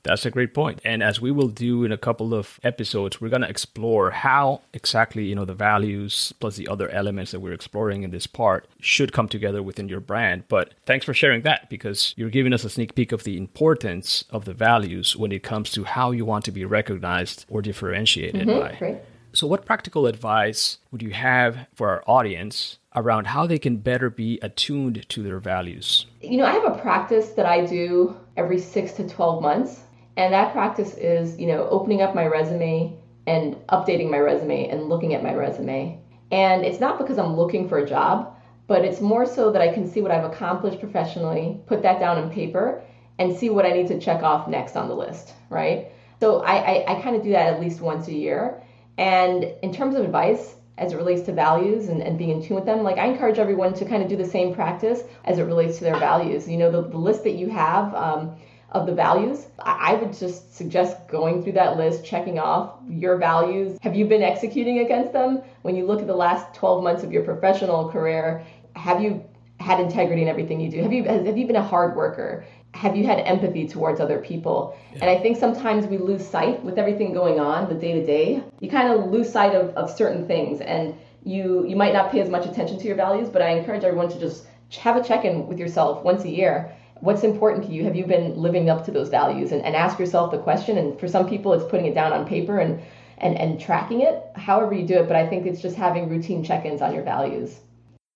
That's 0.05 0.25
a 0.25 0.31
great 0.31 0.53
point. 0.53 0.79
And 0.85 1.01
as 1.01 1.19
we 1.19 1.31
will 1.31 1.47
do 1.47 1.83
in 1.83 1.91
a 1.91 1.97
couple 1.97 2.33
of 2.33 2.59
episodes, 2.63 3.19
we're 3.19 3.29
going 3.29 3.41
to 3.41 3.49
explore 3.49 4.11
how 4.11 4.61
exactly, 4.71 5.25
you 5.25 5.33
know, 5.33 5.45
the 5.45 5.55
values 5.55 6.31
plus 6.39 6.55
the 6.55 6.67
other 6.67 6.89
elements 6.89 7.31
that 7.31 7.39
we're 7.39 7.53
exploring 7.53 8.03
in 8.03 8.11
this 8.11 8.27
part 8.27 8.67
should 8.79 9.11
come 9.11 9.27
together 9.27 9.63
within 9.63 9.89
your 9.89 9.99
brand. 9.99 10.43
But 10.47 10.75
thanks 10.85 11.05
for 11.05 11.13
sharing 11.13 11.41
that 11.41 11.69
because 11.71 12.13
you're 12.15 12.29
giving 12.29 12.53
us 12.53 12.63
a 12.63 12.69
sneak 12.69 12.93
peek 12.93 13.11
of 13.11 13.23
the 13.23 13.35
importance 13.35 14.23
of 14.29 14.45
the 14.45 14.53
values 14.53 15.15
when 15.17 15.31
it 15.31 15.41
comes 15.41 15.71
to 15.71 15.83
how 15.83 16.11
you 16.11 16.23
want 16.23 16.45
to 16.45 16.51
be 16.51 16.65
recognized 16.65 17.45
or 17.49 17.63
differentiated 17.63 18.47
mm-hmm, 18.47 18.59
by. 18.59 18.75
Great. 18.77 18.97
So, 19.33 19.47
what 19.47 19.65
practical 19.65 20.07
advice 20.07 20.77
would 20.91 21.01
you 21.01 21.11
have 21.11 21.67
for 21.73 21.89
our 21.89 22.03
audience 22.07 22.77
around 22.95 23.27
how 23.27 23.45
they 23.45 23.59
can 23.59 23.77
better 23.77 24.09
be 24.09 24.39
attuned 24.41 25.09
to 25.09 25.23
their 25.23 25.39
values? 25.39 26.05
You 26.21 26.37
know, 26.37 26.45
I 26.45 26.51
have 26.51 26.63
a 26.63 26.77
practice 26.77 27.29
that 27.31 27.45
I 27.45 27.65
do 27.65 28.15
every 28.37 28.59
six 28.59 28.93
to 28.93 29.09
12 29.09 29.41
months 29.41 29.81
And 30.17 30.33
that 30.33 30.53
practice 30.53 30.93
is, 30.95 31.37
you 31.39 31.47
know, 31.47 31.67
opening 31.69 32.01
up 32.01 32.15
my 32.15 32.25
resume 32.25 32.97
and 33.27 33.55
updating 33.67 34.09
my 34.09 34.19
resume 34.19 34.69
and 34.69 34.87
looking 34.87 35.13
at 35.13 35.23
my 35.23 35.33
resume. 35.33 35.99
And 36.31 36.63
it's 36.63 36.79
not 36.79 36.97
because 36.97 37.17
I'm 37.17 37.35
looking 37.35 37.67
for 37.67 37.79
a 37.79 37.87
job, 37.87 38.35
but 38.67 38.85
it's 38.85 39.01
more 39.01 39.25
so 39.25 39.51
that 39.51 39.61
I 39.61 39.73
can 39.73 39.87
see 39.87 40.01
what 40.01 40.11
I've 40.11 40.23
accomplished 40.23 40.79
professionally, 40.79 41.59
put 41.67 41.81
that 41.83 41.99
down 41.99 42.17
on 42.17 42.31
paper, 42.31 42.81
and 43.19 43.35
see 43.35 43.49
what 43.49 43.65
I 43.65 43.71
need 43.71 43.87
to 43.87 43.99
check 43.99 44.23
off 44.23 44.47
next 44.47 44.75
on 44.75 44.87
the 44.87 44.95
list, 44.95 45.33
right? 45.49 45.87
So 46.19 46.41
I, 46.41 46.55
I, 46.55 46.97
I 46.97 47.01
kind 47.01 47.15
of 47.15 47.23
do 47.23 47.31
that 47.31 47.53
at 47.53 47.61
least 47.61 47.81
once 47.81 48.07
a 48.07 48.13
year. 48.13 48.61
And 48.97 49.43
in 49.61 49.73
terms 49.73 49.95
of 49.95 50.03
advice, 50.03 50.55
as 50.77 50.91
it 50.91 50.97
relates 50.97 51.21
to 51.23 51.33
values 51.33 51.87
and, 51.87 52.01
and 52.01 52.17
being 52.17 52.31
in 52.31 52.43
tune 52.43 52.55
with 52.55 52.65
them, 52.65 52.83
like 52.83 52.97
I 52.97 53.05
encourage 53.05 53.39
everyone 53.39 53.73
to 53.75 53.85
kind 53.85 54.03
of 54.03 54.09
do 54.09 54.17
the 54.17 54.25
same 54.25 54.53
practice 54.53 55.03
as 55.23 55.39
it 55.39 55.43
relates 55.43 55.77
to 55.77 55.85
their 55.85 55.97
values. 55.97 56.49
You 56.49 56.57
know, 56.57 56.71
the, 56.71 56.81
the 56.81 56.97
list 56.97 57.23
that 57.23 57.35
you 57.35 57.49
have 57.49 57.93
um, 57.95 58.35
of 58.71 58.85
the 58.85 58.93
values, 58.93 59.45
I, 59.59 59.93
would 59.95 60.11
just 60.11 60.53
suggest 60.55 61.07
going 61.07 61.43
through 61.43 61.53
that 61.53 61.77
list, 61.77 62.03
checking 62.03 62.39
off 62.39 62.75
your 62.89 63.17
values. 63.17 63.77
Have 63.81 63.95
you 63.95 64.05
been 64.05 64.23
executing 64.23 64.79
against 64.79 65.13
them? 65.13 65.41
When 65.61 65.75
you 65.75 65.85
look 65.85 66.01
at 66.01 66.07
the 66.07 66.15
last 66.15 66.53
12 66.55 66.83
months 66.83 67.03
of 67.03 67.11
your 67.11 67.23
professional 67.23 67.89
career, 67.89 68.43
have 68.75 69.01
you 69.01 69.23
had 69.59 69.79
integrity 69.79 70.23
in 70.23 70.27
everything 70.27 70.59
you 70.59 70.69
do? 70.69 70.81
Have 70.81 70.91
you 70.91 71.03
have 71.05 71.37
you 71.37 71.47
been 71.47 71.55
a 71.55 71.63
hard 71.63 71.95
worker? 71.95 72.45
have 72.75 72.95
you 72.95 73.05
had 73.05 73.19
empathy 73.19 73.67
towards 73.67 73.99
other 73.99 74.19
people? 74.19 74.77
Yeah. 74.91 74.99
And 75.01 75.09
I 75.09 75.17
think 75.21 75.37
sometimes 75.37 75.87
we 75.87 75.97
lose 75.97 76.27
sight 76.27 76.61
with 76.63 76.77
everything 76.77 77.13
going 77.13 77.39
on, 77.39 77.69
the 77.69 77.75
day 77.75 77.93
to 77.93 78.05
day. 78.05 78.43
You 78.59 78.69
kind 78.69 78.91
of 78.91 79.09
lose 79.09 79.31
sight 79.31 79.55
of, 79.55 79.69
of 79.75 79.89
certain 79.89 80.27
things 80.27 80.61
and 80.61 80.93
you 81.23 81.65
you 81.65 81.75
might 81.75 81.93
not 81.93 82.11
pay 82.11 82.19
as 82.19 82.29
much 82.29 82.45
attention 82.45 82.77
to 82.77 82.85
your 82.85 82.95
values, 82.95 83.29
but 83.29 83.41
I 83.41 83.51
encourage 83.51 83.83
everyone 83.83 84.09
to 84.09 84.19
just 84.19 84.45
have 84.79 84.95
a 84.95 85.03
check-in 85.03 85.47
with 85.47 85.57
yourself 85.57 86.03
once 86.03 86.23
a 86.23 86.29
year. 86.29 86.71
What's 87.05 87.23
important 87.23 87.67
to 87.67 87.71
you? 87.71 87.83
Have 87.83 87.95
you 87.95 88.07
been 88.07 88.35
living 88.35 88.67
up 88.67 88.83
to 88.85 88.91
those 88.91 89.09
values? 89.09 89.51
And, 89.51 89.61
and 89.61 89.75
ask 89.75 89.99
yourself 89.99 90.31
the 90.31 90.39
question. 90.39 90.79
And 90.79 90.99
for 90.99 91.07
some 91.07 91.29
people, 91.29 91.53
it's 91.53 91.63
putting 91.69 91.85
it 91.85 91.93
down 91.93 92.11
on 92.11 92.25
paper 92.25 92.57
and, 92.57 92.81
and, 93.19 93.37
and 93.37 93.59
tracking 93.59 94.01
it, 94.01 94.23
however 94.35 94.73
you 94.73 94.87
do 94.87 94.95
it. 94.95 95.07
But 95.07 95.15
I 95.15 95.27
think 95.27 95.45
it's 95.45 95.61
just 95.61 95.75
having 95.75 96.09
routine 96.09 96.43
check 96.43 96.65
ins 96.65 96.81
on 96.81 96.95
your 96.95 97.03
values. 97.03 97.59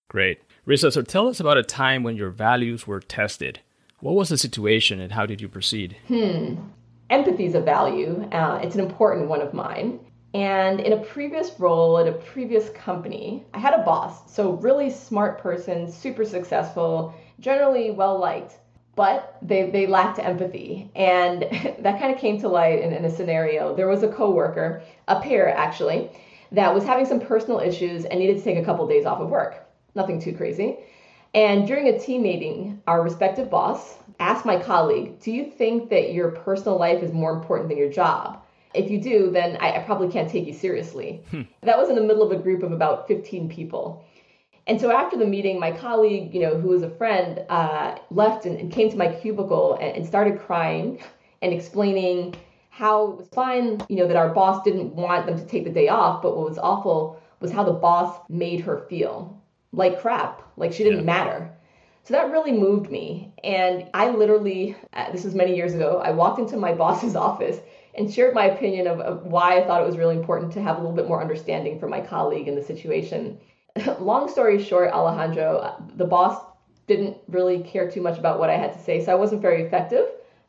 Great. 0.10 0.41
Rissa, 0.67 0.91
so 0.91 1.03
tell 1.03 1.27
us 1.27 1.39
about 1.39 1.60
a 1.60 1.63
time 1.63 2.01
when 2.01 2.17
your 2.17 2.31
values 2.31 2.88
were 2.88 3.00
tested. 3.00 3.60
What 4.00 4.15
was 4.15 4.29
the 4.29 4.39
situation 4.39 5.00
and 5.00 5.12
how 5.12 5.27
did 5.27 5.39
you 5.39 5.48
proceed? 5.48 5.96
Hmm. 6.08 6.55
Empathy 7.12 7.46
is 7.46 7.53
a 7.53 7.62
value. 7.62 8.27
Uh, 8.31 8.60
it's 8.63 8.74
an 8.74 8.81
important 8.81 9.29
one 9.29 9.41
of 9.41 9.53
mine. 9.53 10.00
And 10.34 10.79
in 10.79 10.93
a 10.93 10.98
previous 10.98 11.60
role 11.60 12.00
at 12.00 12.08
a 12.08 12.13
previous 12.13 12.69
company, 12.69 13.46
I 13.53 13.60
had 13.60 13.75
a 13.75 13.84
boss. 13.84 14.34
So, 14.34 14.53
really 14.53 14.89
smart 14.89 15.39
person, 15.39 15.91
super 15.91 16.25
successful, 16.25 17.13
generally 17.39 17.91
well 17.91 18.17
liked, 18.19 18.58
but 19.00 19.38
they, 19.41 19.70
they 19.70 19.88
lacked 19.88 20.20
empathy. 20.20 20.91
And 20.94 21.44
that 21.79 22.01
kind 22.01 22.13
of 22.13 22.20
came 22.20 22.38
to 22.41 22.50
light 22.50 22.82
in, 22.82 22.91
in 22.91 23.06
a 23.06 23.10
scenario. 23.10 23.74
There 23.74 23.88
was 23.88 24.03
a 24.03 24.10
coworker, 24.10 24.84
a 25.08 25.22
pair 25.22 25.56
actually, 25.56 26.10
that 26.51 26.75
was 26.75 26.84
having 26.84 27.06
some 27.06 27.22
personal 27.22 27.62
issues 27.62 28.03
and 28.03 28.20
needed 28.20 28.39
to 28.39 28.44
take 28.44 28.58
a 28.58 28.65
couple 28.65 28.86
days 28.89 29.06
off 29.06 29.22
of 29.22 29.29
work. 29.29 29.65
Nothing 29.96 30.20
too 30.20 30.34
crazy. 30.34 30.79
And 31.34 31.65
during 31.65 31.88
a 31.88 31.98
team 31.98 32.24
meeting, 32.24 32.82
our 32.88 33.01
respective 33.01 33.50
boss 33.50 33.96
asked 34.20 34.46
my 34.46 34.62
colleague, 34.62 35.22
Do 35.22 35.32
you 35.32 35.50
think 35.50 35.89
that 35.91 36.12
your 36.12 36.32
personal 36.32 36.77
life 36.77 37.01
is 37.01 37.13
more 37.13 37.32
important 37.32 37.70
than 37.70 37.77
your 37.77 37.89
job? 37.89 38.44
If 38.74 38.91
you 38.91 39.00
do, 39.00 39.32
then 39.32 39.56
I, 39.62 39.77
I 39.77 39.79
probably 39.84 40.10
can't 40.10 40.29
take 40.29 40.46
you 40.46 40.53
seriously. 40.53 41.24
Hmm. 41.32 41.44
That 41.62 41.77
was 41.77 41.88
in 41.88 41.96
the 41.96 42.01
middle 42.01 42.22
of 42.22 42.38
a 42.38 42.44
group 42.44 42.63
of 42.63 42.74
about 42.74 43.08
15 43.08 43.48
people. 43.48 44.03
And 44.69 44.79
so 44.79 44.91
after 44.91 45.17
the 45.17 45.25
meeting, 45.25 45.59
my 45.59 45.71
colleague, 45.71 46.31
you 46.31 46.41
know, 46.41 46.55
who 46.55 46.67
was 46.67 46.83
a 46.83 46.91
friend, 46.91 47.43
uh, 47.49 47.97
left 48.11 48.45
and, 48.45 48.55
and, 48.59 48.71
came 48.71 48.88
to 48.91 48.95
my 48.95 49.11
cubicle 49.11 49.73
and, 49.81 49.97
and 49.97 50.05
started 50.05 50.39
crying 50.39 51.01
and 51.41 51.51
explaining 51.51 52.35
how 52.69 53.07
it 53.07 53.17
was 53.17 53.27
fine, 53.29 53.81
you 53.89 53.95
know, 53.95 54.07
that 54.07 54.15
our 54.15 54.29
boss 54.29 54.63
didn't 54.63 54.93
want 54.93 55.25
them 55.25 55.39
to 55.39 55.45
take 55.45 55.63
the 55.63 55.71
day 55.71 55.88
off, 55.89 56.21
but 56.21 56.38
what 56.38 56.47
was 56.47 56.59
awful 56.59 57.19
was 57.39 57.51
how 57.51 57.63
the 57.63 57.74
boss 57.74 58.15
made 58.29 58.59
her 58.59 58.85
feel 58.87 59.41
like 59.72 60.00
crap, 60.01 60.44
like 60.55 60.72
she 60.72 60.83
didn't 60.83 61.00
yeah. 61.00 61.05
matter. 61.05 61.51
So 62.03 62.13
that 62.13 62.31
really 62.31 62.51
moved 62.51 62.91
me. 62.91 63.33
And 63.44 63.89
I 63.96 64.11
literally, 64.11 64.75
uh, 64.94 65.11
this 65.11 65.24
was 65.24 65.33
many 65.33 65.55
years 65.55 65.74
ago, 65.74 66.00
I 66.03 66.11
walked 66.11 66.37
into 66.37 66.57
my 66.57 66.74
boss's 66.83 67.15
office 67.15 67.57
and 67.96 68.13
shared 68.13 68.35
my 68.35 68.46
opinion 68.46 68.85
of, 68.85 69.00
of, 69.00 69.25
why 69.25 69.59
I 69.59 69.65
thought 69.65 69.81
it 69.81 69.87
was 69.87 69.98
really 69.98 70.15
important 70.15 70.53
to 70.53 70.61
have 70.61 70.77
a 70.77 70.79
little 70.79 70.96
bit 70.96 71.07
more 71.07 71.22
understanding 71.22 71.79
for 71.79 71.87
my 71.87 72.01
colleague 72.01 72.48
in 72.48 72.53
the 72.53 72.63
situation. 72.63 73.39
Long 74.00 74.29
story 74.29 74.63
short, 74.63 74.92
Alejandro, 74.92 75.75
the 75.96 76.05
boss 76.05 76.44
didn't 76.87 77.18
really 77.27 77.61
care 77.61 77.89
too 77.89 78.01
much 78.01 78.18
about 78.18 78.39
what 78.39 78.50
I 78.50 78.57
had 78.57 78.74
to 78.74 78.79
say, 78.79 79.03
so 79.03 79.11
I 79.11 79.15
wasn't 79.15 79.42
very 79.42 79.63
effective. 79.63 80.05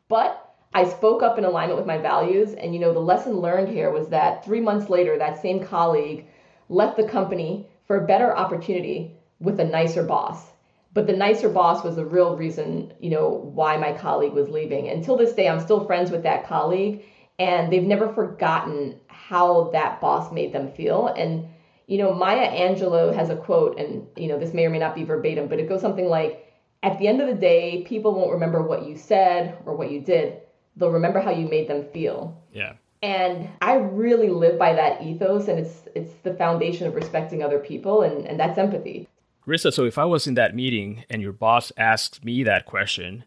But 0.09 0.55
I 0.73 0.89
spoke 0.89 1.23
up 1.23 1.37
in 1.37 1.45
alignment 1.45 1.79
with 1.79 1.87
my 1.87 1.99
values. 1.99 2.55
And, 2.55 2.75
you 2.75 2.81
know, 2.81 2.93
the 2.93 3.01
lesson 3.01 3.41
learned 3.41 3.69
here 3.69 3.91
was 3.91 4.09
that 4.09 4.45
three 4.45 4.61
months 4.61 4.89
later, 4.89 5.19
that 5.19 5.43
same 5.43 5.65
colleague 5.65 6.27
left 6.69 6.97
the 6.97 7.09
company 7.09 7.69
for 7.87 7.97
a 7.97 8.07
better 8.07 8.37
opportunity 8.37 9.17
with 9.41 9.59
a 9.59 9.65
nicer 9.65 10.05
boss. 10.05 10.47
But 10.93 11.07
the 11.07 11.13
nicer 11.17 11.49
boss 11.49 11.85
was 11.85 11.97
the 11.97 12.05
real 12.05 12.37
reason, 12.37 12.93
you 13.01 13.11
know, 13.11 13.29
why 13.29 13.77
my 13.77 13.93
colleague 13.93 14.33
was 14.33 14.49
leaving. 14.49 14.89
Until 14.89 15.17
this 15.17 15.33
day, 15.33 15.49
I'm 15.49 15.61
still 15.61 15.87
friends 15.87 16.11
with 16.11 16.25
that 16.25 16.47
colleague, 16.47 17.05
and 17.39 17.73
they've 17.73 17.83
never 17.83 18.13
forgotten 18.13 19.01
how 19.09 19.71
that 19.73 20.01
boss 20.01 20.33
made 20.33 20.53
them 20.53 20.73
feel. 20.73 21.09
And 21.09 21.49
you 21.91 21.99
know, 21.99 22.15
Maya 22.15 22.49
Angelou 22.49 23.13
has 23.13 23.31
a 23.31 23.37
quote, 23.37 23.77
and 23.77 24.07
you 24.17 24.29
know, 24.29 24.39
this 24.39 24.55
may 24.55 24.65
or 24.65 24.71
may 24.71 24.79
not 24.79 24.95
be 24.95 25.03
verbatim, 25.03 25.49
but 25.49 25.59
it 25.59 25.69
goes 25.69 25.81
something 25.81 26.09
like, 26.09 26.47
"At 26.85 27.01
the 27.01 27.09
end 27.09 27.21
of 27.21 27.27
the 27.27 27.35
day, 27.35 27.83
people 27.83 28.15
won't 28.15 28.31
remember 28.31 28.63
what 28.63 28.87
you 28.87 28.97
said 28.97 29.59
or 29.67 29.75
what 29.75 29.91
you 29.91 30.01
did; 30.01 30.41
they'll 30.77 30.93
remember 30.93 31.19
how 31.19 31.33
you 31.33 31.49
made 31.49 31.67
them 31.67 31.85
feel." 31.93 32.41
Yeah. 32.53 32.75
And 33.03 33.49
I 33.61 33.75
really 33.75 34.29
live 34.29 34.57
by 34.57 34.73
that 34.75 35.03
ethos, 35.03 35.49
and 35.49 35.59
it's 35.59 35.89
it's 35.97 36.13
the 36.23 36.35
foundation 36.35 36.87
of 36.87 36.95
respecting 36.95 37.43
other 37.43 37.59
people, 37.59 38.03
and, 38.03 38.25
and 38.25 38.39
that's 38.39 38.57
empathy. 38.57 39.09
Rissa, 39.45 39.73
so 39.73 39.85
if 39.85 39.99
I 39.99 40.05
was 40.05 40.29
in 40.29 40.35
that 40.35 40.55
meeting 40.55 41.05
and 41.11 41.21
your 41.21 41.33
boss 41.33 41.73
asked 41.77 42.25
me 42.25 42.45
that 42.45 42.67
question, 42.67 43.25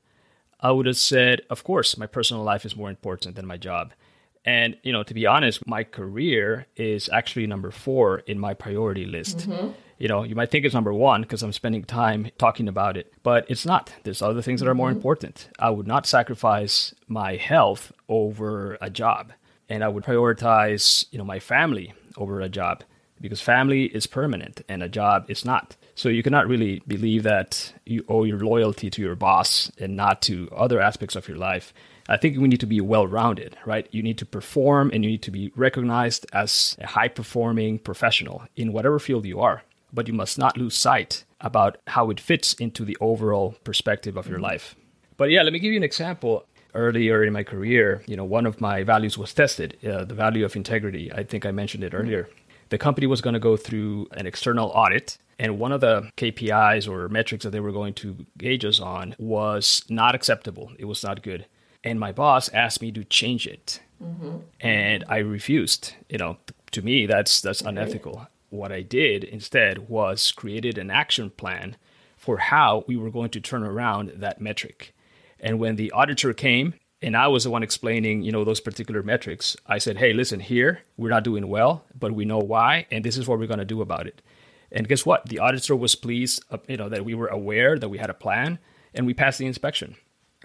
I 0.61 0.71
would 0.71 0.85
have 0.85 0.95
said, 0.95 1.41
of 1.49 1.65
course, 1.65 1.97
my 1.97 2.07
personal 2.07 2.43
life 2.43 2.65
is 2.65 2.77
more 2.77 2.89
important 2.89 3.35
than 3.35 3.45
my 3.45 3.57
job. 3.57 3.91
And, 4.45 4.77
you 4.83 4.91
know, 4.91 5.03
to 5.03 5.13
be 5.13 5.25
honest, 5.25 5.65
my 5.67 5.83
career 5.83 6.67
is 6.75 7.09
actually 7.09 7.47
number 7.47 7.71
four 7.71 8.19
in 8.19 8.39
my 8.39 8.53
priority 8.53 9.05
list. 9.05 9.49
Mm-hmm. 9.49 9.69
You 9.99 10.07
know, 10.09 10.23
you 10.23 10.35
might 10.35 10.51
think 10.51 10.65
it's 10.65 10.73
number 10.73 10.93
one 10.93 11.21
because 11.21 11.43
I'm 11.43 11.53
spending 11.53 11.83
time 11.85 12.29
talking 12.37 12.67
about 12.67 12.97
it, 12.97 13.13
but 13.23 13.45
it's 13.49 13.65
not. 13.65 13.93
There's 14.03 14.21
other 14.21 14.41
things 14.41 14.59
that 14.59 14.67
are 14.67 14.75
more 14.75 14.89
mm-hmm. 14.89 14.97
important. 14.97 15.49
I 15.59 15.69
would 15.69 15.87
not 15.87 16.05
sacrifice 16.05 16.93
my 17.07 17.37
health 17.37 17.93
over 18.09 18.77
a 18.81 18.89
job 18.89 19.31
and 19.69 19.83
I 19.83 19.87
would 19.87 20.03
prioritize, 20.03 21.05
you 21.11 21.17
know, 21.17 21.23
my 21.23 21.39
family 21.39 21.93
over 22.17 22.41
a 22.41 22.49
job 22.49 22.83
because 23.21 23.39
family 23.39 23.85
is 23.85 24.05
permanent 24.05 24.61
and 24.67 24.83
a 24.83 24.89
job 24.89 25.29
is 25.29 25.45
not. 25.45 25.77
So 25.95 26.09
you 26.09 26.23
cannot 26.23 26.47
really 26.47 26.81
believe 26.87 27.23
that 27.23 27.73
you 27.85 28.03
owe 28.09 28.23
your 28.23 28.39
loyalty 28.39 28.89
to 28.89 29.01
your 29.01 29.15
boss 29.15 29.71
and 29.77 29.95
not 29.95 30.21
to 30.23 30.49
other 30.55 30.81
aspects 30.81 31.15
of 31.15 31.27
your 31.27 31.37
life. 31.37 31.73
I 32.07 32.17
think 32.17 32.37
we 32.37 32.47
need 32.47 32.59
to 32.59 32.65
be 32.65 32.81
well 32.81 33.07
rounded, 33.07 33.57
right? 33.65 33.87
You 33.91 34.03
need 34.03 34.17
to 34.17 34.25
perform 34.25 34.91
and 34.93 35.03
you 35.03 35.11
need 35.11 35.23
to 35.23 35.31
be 35.31 35.51
recognized 35.55 36.25
as 36.33 36.75
a 36.79 36.87
high 36.87 37.07
performing 37.07 37.79
professional 37.79 38.43
in 38.55 38.73
whatever 38.73 38.99
field 38.99 39.25
you 39.25 39.39
are. 39.39 39.63
But 39.93 40.07
you 40.07 40.13
must 40.13 40.37
not 40.37 40.57
lose 40.57 40.75
sight 40.75 41.23
about 41.39 41.77
how 41.87 42.09
it 42.09 42.19
fits 42.19 42.53
into 42.55 42.83
the 42.83 42.97
overall 42.99 43.55
perspective 43.63 44.17
of 44.17 44.27
your 44.27 44.39
life. 44.39 44.75
But 45.17 45.29
yeah, 45.29 45.43
let 45.43 45.53
me 45.53 45.59
give 45.59 45.71
you 45.71 45.77
an 45.77 45.83
example 45.83 46.45
earlier 46.73 47.23
in 47.23 47.33
my 47.33 47.43
career, 47.43 48.01
you 48.07 48.15
know, 48.15 48.23
one 48.23 48.45
of 48.45 48.59
my 48.59 48.83
values 48.83 49.17
was 49.17 49.33
tested, 49.33 49.77
uh, 49.85 50.05
the 50.05 50.15
value 50.15 50.45
of 50.45 50.55
integrity. 50.55 51.11
I 51.11 51.23
think 51.23 51.45
I 51.45 51.51
mentioned 51.51 51.83
it 51.83 51.93
earlier. 51.93 52.27
The 52.69 52.77
company 52.77 53.07
was 53.07 53.21
going 53.21 53.35
to 53.35 53.39
go 53.39 53.55
through 53.55 54.07
an 54.13 54.25
external 54.25 54.69
audit, 54.69 55.17
and 55.37 55.59
one 55.59 55.71
of 55.71 55.81
the 55.81 56.09
KPIs 56.17 56.87
or 56.87 57.09
metrics 57.09 57.43
that 57.43 57.51
they 57.51 57.59
were 57.59 57.71
going 57.71 57.93
to 57.95 58.25
gauge 58.37 58.65
us 58.65 58.79
on 58.79 59.15
was 59.19 59.83
not 59.89 60.15
acceptable. 60.15 60.71
It 60.79 60.85
was 60.85 61.03
not 61.03 61.21
good. 61.21 61.45
And 61.83 61.99
my 61.99 62.11
boss 62.11 62.49
asked 62.49 62.81
me 62.81 62.91
to 62.93 63.03
change 63.03 63.45
it. 63.45 63.81
Mm-hmm. 64.01 64.37
And 64.59 65.03
I 65.07 65.17
refused. 65.17 65.93
You 66.09 66.17
know, 66.17 66.37
to 66.71 66.81
me, 66.81 67.05
that's 67.05 67.41
that's 67.41 67.61
unethical. 67.61 68.27
What 68.49 68.71
I 68.71 68.81
did 68.81 69.23
instead 69.23 69.89
was 69.89 70.31
created 70.31 70.77
an 70.77 70.91
action 70.91 71.31
plan 71.31 71.75
for 72.15 72.37
how 72.37 72.85
we 72.87 72.95
were 72.95 73.09
going 73.09 73.31
to 73.31 73.41
turn 73.41 73.63
around 73.63 74.13
that 74.15 74.39
metric. 74.39 74.93
And 75.39 75.59
when 75.59 75.75
the 75.75 75.91
auditor 75.91 76.33
came 76.33 76.75
and 77.01 77.17
I 77.17 77.27
was 77.27 77.43
the 77.43 77.49
one 77.49 77.63
explaining, 77.63 78.21
you 78.21 78.31
know, 78.31 78.45
those 78.45 78.61
particular 78.61 79.03
metrics, 79.03 79.57
I 79.67 79.77
said, 79.77 79.97
"Hey, 79.97 80.13
listen, 80.13 80.39
here 80.39 80.81
we're 80.95 81.09
not 81.09 81.25
doing 81.25 81.49
well, 81.49 81.83
but 81.99 82.13
we 82.13 82.23
know 82.23 82.39
why, 82.39 82.85
and 82.91 83.03
this 83.03 83.17
is 83.17 83.27
what 83.27 83.39
we're 83.39 83.47
going 83.47 83.59
to 83.59 83.65
do 83.65 83.81
about 83.81 84.07
it." 84.07 84.21
And 84.71 84.87
guess 84.87 85.05
what? 85.05 85.27
The 85.27 85.39
auditor 85.39 85.75
was 85.75 85.95
pleased, 85.95 86.43
uh, 86.49 86.57
you 86.67 86.77
know, 86.77 86.89
that 86.89 87.05
we 87.05 87.13
were 87.13 87.27
aware 87.27 87.77
that 87.77 87.89
we 87.89 87.97
had 87.97 88.09
a 88.09 88.13
plan, 88.13 88.57
and 88.93 89.05
we 89.05 89.13
passed 89.13 89.39
the 89.39 89.45
inspection. 89.45 89.95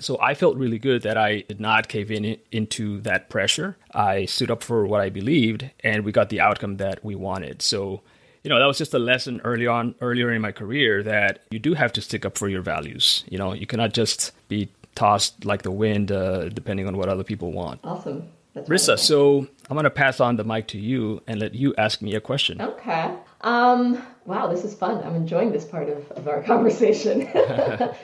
So 0.01 0.19
I 0.21 0.35
felt 0.35 0.57
really 0.57 0.79
good 0.79 1.03
that 1.03 1.17
I 1.17 1.41
did 1.41 1.61
not 1.61 1.89
cave 1.89 2.11
in 2.11 2.39
into 2.53 3.01
that 3.01 3.29
pressure. 3.31 3.77
I 3.93 4.27
stood 4.27 4.51
up 4.51 4.63
for 4.63 4.87
what 4.87 5.01
I 5.01 5.11
believed, 5.11 5.71
and 5.83 6.05
we 6.05 6.13
got 6.13 6.29
the 6.29 6.41
outcome 6.41 6.77
that 6.77 7.05
we 7.05 7.15
wanted. 7.15 7.63
So 7.63 8.03
you 8.45 8.51
know 8.51 8.59
that 8.59 8.67
was 8.67 8.79
just 8.79 8.95
a 8.95 8.99
lesson 8.99 9.41
early 9.45 9.67
on 9.67 9.95
earlier 10.01 10.31
in 10.33 10.41
my 10.41 10.53
career 10.53 11.03
that 11.03 11.41
you 11.51 11.59
do 11.59 11.75
have 11.75 11.93
to 11.95 12.01
stick 12.01 12.25
up 12.25 12.39
for 12.39 12.49
your 12.49 12.63
values 12.63 13.25
you 13.29 13.37
know 13.37 13.53
you 13.53 13.67
cannot 13.67 13.93
just 13.93 14.33
be 14.47 14.69
tossed 14.99 15.45
like 15.45 15.63
the 15.63 15.71
wind, 15.71 16.11
uh, 16.11 16.49
depending 16.49 16.89
on 16.89 16.97
what 16.97 17.09
other 17.09 17.23
people 17.23 17.53
want. 17.53 17.81
Awesome. 17.85 18.29
That's 18.55 18.69
Rissa, 18.69 18.89
wonderful. 18.89 18.97
so 18.97 19.47
I'm 19.71 19.75
going 19.75 19.85
to 19.85 19.91
pass 19.91 20.19
on 20.19 20.37
the 20.37 20.45
mic 20.45 20.67
to 20.69 20.79
you 20.79 21.23
and 21.29 21.39
let 21.39 21.55
you 21.55 21.73
ask 21.79 22.03
me 22.03 22.17
a 22.17 22.21
question. 22.21 22.61
Okay. 22.61 23.15
Um, 23.43 24.03
wow, 24.25 24.49
this 24.49 24.65
is 24.65 24.75
fun. 24.75 25.05
I'm 25.05 25.15
enjoying 25.15 25.53
this 25.53 25.65
part 25.65 25.89
of, 25.89 26.11
of 26.13 26.27
our 26.27 26.43
conversation. 26.53 27.29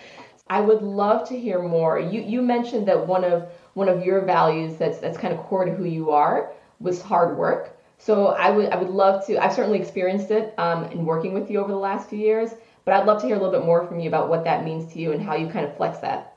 I 0.47 0.61
would 0.61 0.83
love 0.83 1.29
to 1.29 1.39
hear 1.39 1.63
more. 1.63 1.99
You 1.99 2.21
you 2.21 2.43
mentioned 2.43 2.87
that 2.89 3.07
one 3.07 3.25
of 3.25 3.49
one 3.75 3.89
of 3.89 4.05
your 4.05 4.25
values 4.25 4.77
that's 4.77 4.99
that's 4.99 5.19
kind 5.19 5.33
of 5.33 5.41
core 5.41 5.65
to 5.65 5.73
who 5.73 5.85
you 5.85 6.11
are 6.11 6.53
was 6.81 7.01
hard 7.01 7.37
work. 7.37 7.77
So 7.99 8.29
I 8.29 8.51
would 8.51 8.71
I 8.71 8.77
would 8.77 8.91
love 8.91 9.27
to. 9.27 9.43
I've 9.43 9.55
certainly 9.55 9.81
experienced 9.81 10.31
it 10.31 10.55
um, 10.59 10.85
in 10.87 11.07
working 11.07 11.33
with 11.33 11.51
you 11.51 11.61
over 11.61 11.73
the 11.73 11.79
last 11.79 12.11
few 12.11 12.19
years, 12.19 12.51
but 12.85 12.95
I'd 12.95 13.07
love 13.07 13.21
to 13.23 13.27
hear 13.27 13.37
a 13.37 13.39
little 13.39 13.53
bit 13.53 13.65
more 13.65 13.87
from 13.87 14.01
you 14.01 14.09
about 14.09 14.29
what 14.29 14.45
that 14.45 14.65
means 14.65 14.93
to 14.93 14.99
you 14.99 15.13
and 15.13 15.23
how 15.23 15.35
you 15.35 15.49
kind 15.49 15.65
of 15.65 15.77
flex 15.77 15.99
that. 15.99 16.37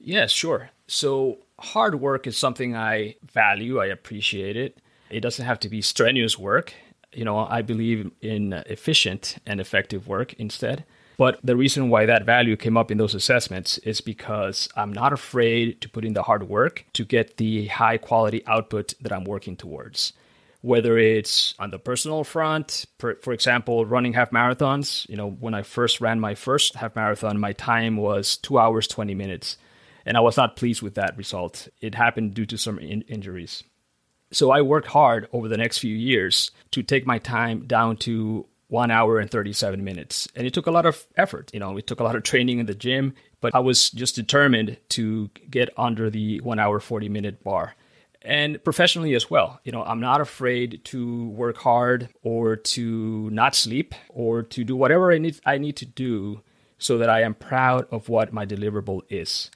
Yeah, 0.00 0.26
sure. 0.26 0.70
So 0.86 1.38
hard 1.58 2.00
work 2.00 2.26
is 2.26 2.36
something 2.38 2.76
I 2.76 3.16
value. 3.22 3.80
I 3.80 3.86
appreciate 3.86 4.56
it. 4.56 4.78
It 5.10 5.20
doesn't 5.20 5.44
have 5.44 5.60
to 5.60 5.68
be 5.68 5.82
strenuous 5.82 6.38
work. 6.38 6.72
You 7.12 7.24
know, 7.24 7.38
I 7.38 7.62
believe 7.62 8.10
in 8.20 8.52
efficient 8.52 9.36
and 9.46 9.60
effective 9.60 10.06
work 10.08 10.34
instead. 10.34 10.84
But 11.16 11.40
the 11.42 11.56
reason 11.56 11.88
why 11.88 12.06
that 12.06 12.26
value 12.26 12.56
came 12.56 12.76
up 12.76 12.90
in 12.90 12.98
those 12.98 13.14
assessments 13.14 13.78
is 13.78 14.00
because 14.00 14.68
I'm 14.76 14.92
not 14.92 15.12
afraid 15.12 15.80
to 15.80 15.88
put 15.88 16.04
in 16.04 16.12
the 16.12 16.22
hard 16.22 16.48
work 16.48 16.84
to 16.92 17.04
get 17.04 17.38
the 17.38 17.66
high 17.68 17.96
quality 17.96 18.46
output 18.46 18.94
that 19.00 19.12
I'm 19.12 19.24
working 19.24 19.56
towards. 19.56 20.12
Whether 20.60 20.98
it's 20.98 21.54
on 21.58 21.70
the 21.70 21.78
personal 21.78 22.24
front, 22.24 22.86
for, 22.98 23.14
for 23.22 23.32
example, 23.32 23.86
running 23.86 24.14
half 24.14 24.30
marathons. 24.30 25.08
You 25.08 25.16
know, 25.16 25.30
when 25.30 25.54
I 25.54 25.62
first 25.62 26.00
ran 26.00 26.20
my 26.20 26.34
first 26.34 26.74
half 26.74 26.96
marathon, 26.96 27.38
my 27.38 27.52
time 27.52 27.96
was 27.96 28.36
two 28.36 28.58
hours, 28.58 28.88
20 28.88 29.14
minutes. 29.14 29.56
And 30.04 30.16
I 30.16 30.20
was 30.20 30.36
not 30.36 30.56
pleased 30.56 30.82
with 30.82 30.94
that 30.96 31.16
result. 31.16 31.68
It 31.80 31.94
happened 31.94 32.34
due 32.34 32.46
to 32.46 32.58
some 32.58 32.78
in- 32.78 33.02
injuries. 33.02 33.62
So 34.32 34.50
I 34.50 34.60
worked 34.60 34.88
hard 34.88 35.28
over 35.32 35.48
the 35.48 35.56
next 35.56 35.78
few 35.78 35.94
years 35.94 36.50
to 36.72 36.82
take 36.82 37.06
my 37.06 37.18
time 37.18 37.66
down 37.66 37.96
to 37.98 38.46
one 38.68 38.90
hour 38.90 39.18
and 39.18 39.30
37 39.30 39.82
minutes. 39.84 40.28
And 40.34 40.46
it 40.46 40.52
took 40.54 40.66
a 40.66 40.70
lot 40.70 40.86
of 40.86 41.06
effort. 41.16 41.50
You 41.52 41.60
know, 41.60 41.76
it 41.76 41.86
took 41.86 42.00
a 42.00 42.04
lot 42.04 42.16
of 42.16 42.22
training 42.30 42.58
in 42.58 42.66
the 42.66 42.74
gym, 42.74 43.14
but 43.40 43.54
I 43.54 43.60
was 43.60 43.90
just 43.90 44.16
determined 44.16 44.76
to 44.90 45.30
get 45.50 45.70
under 45.76 46.10
the 46.10 46.40
one 46.40 46.58
hour, 46.58 46.80
40 46.80 47.08
minute 47.08 47.44
bar. 47.44 47.74
And 48.22 48.62
professionally 48.64 49.14
as 49.14 49.30
well. 49.30 49.60
You 49.62 49.70
know, 49.70 49.84
I'm 49.84 50.00
not 50.00 50.20
afraid 50.20 50.80
to 50.86 51.28
work 51.28 51.58
hard 51.58 52.08
or 52.24 52.56
to 52.56 53.30
not 53.30 53.54
sleep 53.54 53.94
or 54.08 54.42
to 54.42 54.64
do 54.64 54.74
whatever 54.74 55.12
I 55.12 55.18
need, 55.18 55.38
I 55.46 55.58
need 55.58 55.76
to 55.76 55.86
do 55.86 56.40
so 56.76 56.98
that 56.98 57.08
I 57.08 57.22
am 57.22 57.34
proud 57.34 57.86
of 57.92 58.08
what 58.08 58.32
my 58.32 58.44
deliverable 58.44 59.02
is. 59.08 59.50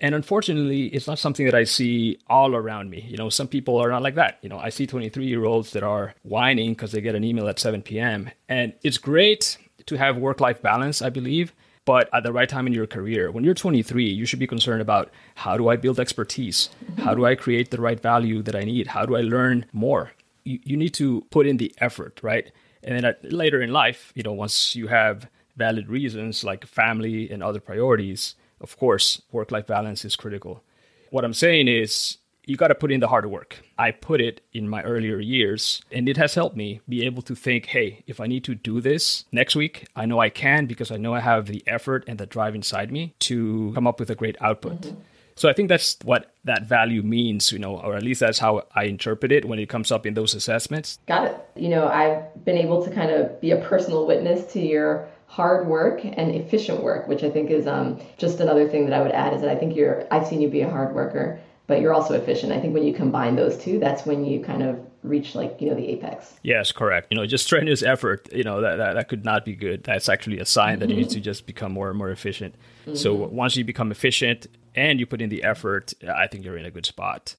And 0.00 0.14
unfortunately, 0.14 0.86
it's 0.86 1.06
not 1.06 1.18
something 1.18 1.44
that 1.44 1.54
I 1.54 1.64
see 1.64 2.18
all 2.26 2.56
around 2.56 2.88
me. 2.88 3.04
You 3.08 3.18
know, 3.18 3.28
some 3.28 3.48
people 3.48 3.76
are 3.76 3.90
not 3.90 4.02
like 4.02 4.14
that. 4.14 4.38
You 4.40 4.48
know, 4.48 4.58
I 4.58 4.70
see 4.70 4.86
23 4.86 5.26
year 5.26 5.44
olds 5.44 5.72
that 5.72 5.82
are 5.82 6.14
whining 6.22 6.72
because 6.72 6.92
they 6.92 7.02
get 7.02 7.14
an 7.14 7.24
email 7.24 7.48
at 7.48 7.58
7 7.58 7.82
p.m. 7.82 8.30
And 8.48 8.72
it's 8.82 8.98
great 8.98 9.58
to 9.86 9.98
have 9.98 10.16
work 10.16 10.40
life 10.40 10.62
balance, 10.62 11.02
I 11.02 11.10
believe. 11.10 11.52
But 11.84 12.08
at 12.14 12.22
the 12.22 12.32
right 12.32 12.48
time 12.48 12.66
in 12.66 12.72
your 12.72 12.86
career, 12.86 13.30
when 13.30 13.44
you're 13.44 13.54
23, 13.54 14.04
you 14.04 14.24
should 14.24 14.38
be 14.38 14.46
concerned 14.46 14.82
about 14.82 15.10
how 15.34 15.56
do 15.56 15.68
I 15.68 15.76
build 15.76 15.98
expertise? 15.98 16.70
Mm-hmm. 16.84 17.02
How 17.02 17.14
do 17.14 17.24
I 17.24 17.34
create 17.34 17.70
the 17.70 17.80
right 17.80 18.00
value 18.00 18.42
that 18.42 18.54
I 18.54 18.60
need? 18.60 18.86
How 18.86 19.04
do 19.04 19.16
I 19.16 19.22
learn 19.22 19.66
more? 19.72 20.12
You, 20.44 20.60
you 20.62 20.76
need 20.76 20.94
to 20.94 21.26
put 21.30 21.46
in 21.46 21.56
the 21.56 21.74
effort, 21.78 22.20
right? 22.22 22.50
And 22.82 22.96
then 22.96 23.04
at, 23.04 23.32
later 23.32 23.60
in 23.60 23.72
life, 23.72 24.12
you 24.14 24.22
know, 24.22 24.32
once 24.32 24.76
you 24.76 24.88
have 24.88 25.28
valid 25.56 25.88
reasons 25.88 26.44
like 26.44 26.64
family 26.64 27.30
and 27.30 27.42
other 27.42 27.60
priorities, 27.60 28.34
of 28.60 28.76
course, 28.78 29.22
work 29.32 29.50
life 29.50 29.66
balance 29.66 30.04
is 30.04 30.16
critical. 30.16 30.62
What 31.10 31.24
I'm 31.24 31.34
saying 31.34 31.68
is, 31.68 32.18
you 32.46 32.56
got 32.56 32.68
to 32.68 32.74
put 32.74 32.90
in 32.90 33.00
the 33.00 33.08
hard 33.08 33.26
work. 33.26 33.62
I 33.78 33.92
put 33.92 34.20
it 34.20 34.40
in 34.52 34.68
my 34.68 34.82
earlier 34.82 35.20
years, 35.20 35.82
and 35.92 36.08
it 36.08 36.16
has 36.16 36.34
helped 36.34 36.56
me 36.56 36.80
be 36.88 37.04
able 37.04 37.22
to 37.22 37.34
think 37.34 37.66
hey, 37.66 38.02
if 38.06 38.20
I 38.20 38.26
need 38.26 38.44
to 38.44 38.54
do 38.54 38.80
this 38.80 39.24
next 39.30 39.54
week, 39.54 39.86
I 39.94 40.06
know 40.06 40.18
I 40.18 40.30
can 40.30 40.66
because 40.66 40.90
I 40.90 40.96
know 40.96 41.14
I 41.14 41.20
have 41.20 41.46
the 41.46 41.62
effort 41.66 42.04
and 42.08 42.18
the 42.18 42.26
drive 42.26 42.54
inside 42.54 42.90
me 42.90 43.14
to 43.20 43.72
come 43.74 43.86
up 43.86 44.00
with 44.00 44.10
a 44.10 44.14
great 44.14 44.36
output. 44.40 44.80
Mm-hmm. 44.80 45.00
So 45.36 45.48
I 45.48 45.54
think 45.54 45.70
that's 45.70 45.96
what 46.04 46.34
that 46.44 46.64
value 46.64 47.02
means, 47.02 47.50
you 47.50 47.58
know, 47.58 47.78
or 47.78 47.96
at 47.96 48.02
least 48.02 48.20
that's 48.20 48.38
how 48.38 48.66
I 48.74 48.84
interpret 48.84 49.32
it 49.32 49.46
when 49.46 49.58
it 49.58 49.70
comes 49.70 49.90
up 49.90 50.04
in 50.04 50.12
those 50.12 50.34
assessments. 50.34 50.98
Got 51.06 51.28
it. 51.28 51.36
You 51.56 51.70
know, 51.70 51.88
I've 51.88 52.44
been 52.44 52.58
able 52.58 52.84
to 52.84 52.90
kind 52.90 53.10
of 53.10 53.40
be 53.40 53.52
a 53.52 53.56
personal 53.56 54.06
witness 54.06 54.52
to 54.52 54.60
your 54.60 55.08
hard 55.30 55.68
work 55.68 56.04
and 56.04 56.34
efficient 56.34 56.82
work, 56.82 57.06
which 57.06 57.22
I 57.22 57.30
think 57.30 57.50
is 57.50 57.68
um, 57.68 58.00
just 58.18 58.40
another 58.40 58.68
thing 58.68 58.84
that 58.86 58.92
I 58.92 59.00
would 59.00 59.12
add 59.12 59.32
is 59.32 59.42
that 59.42 59.48
I 59.48 59.54
think 59.54 59.76
you're, 59.76 60.04
I've 60.10 60.26
seen 60.26 60.40
you 60.40 60.48
be 60.48 60.62
a 60.62 60.68
hard 60.68 60.92
worker, 60.92 61.38
but 61.68 61.80
you're 61.80 61.94
also 61.94 62.14
efficient. 62.14 62.52
I 62.52 62.58
think 62.58 62.74
when 62.74 62.82
you 62.82 62.92
combine 62.92 63.36
those 63.36 63.56
two, 63.56 63.78
that's 63.78 64.04
when 64.04 64.24
you 64.24 64.42
kind 64.42 64.64
of 64.64 64.84
reach 65.04 65.36
like, 65.36 65.60
you 65.60 65.70
know, 65.70 65.76
the 65.76 65.86
apex. 65.86 66.34
Yes, 66.42 66.72
correct. 66.72 67.12
You 67.12 67.16
know, 67.16 67.24
just 67.26 67.44
strenuous 67.44 67.84
effort, 67.84 68.28
you 68.32 68.42
know, 68.42 68.60
that, 68.60 68.78
that, 68.78 68.94
that 68.94 69.08
could 69.08 69.24
not 69.24 69.44
be 69.44 69.54
good. 69.54 69.84
That's 69.84 70.08
actually 70.08 70.40
a 70.40 70.44
sign 70.44 70.72
mm-hmm. 70.72 70.80
that 70.80 70.90
you 70.90 70.96
need 70.96 71.10
to 71.10 71.20
just 71.20 71.46
become 71.46 71.70
more 71.70 71.90
and 71.90 71.96
more 71.96 72.10
efficient. 72.10 72.56
Mm-hmm. 72.82 72.96
So 72.96 73.14
once 73.14 73.54
you 73.54 73.62
become 73.62 73.92
efficient 73.92 74.48
and 74.74 74.98
you 74.98 75.06
put 75.06 75.22
in 75.22 75.28
the 75.28 75.44
effort, 75.44 75.94
I 76.12 76.26
think 76.26 76.44
you're 76.44 76.58
in 76.58 76.66
a 76.66 76.72
good 76.72 76.86
spot. 76.86 77.36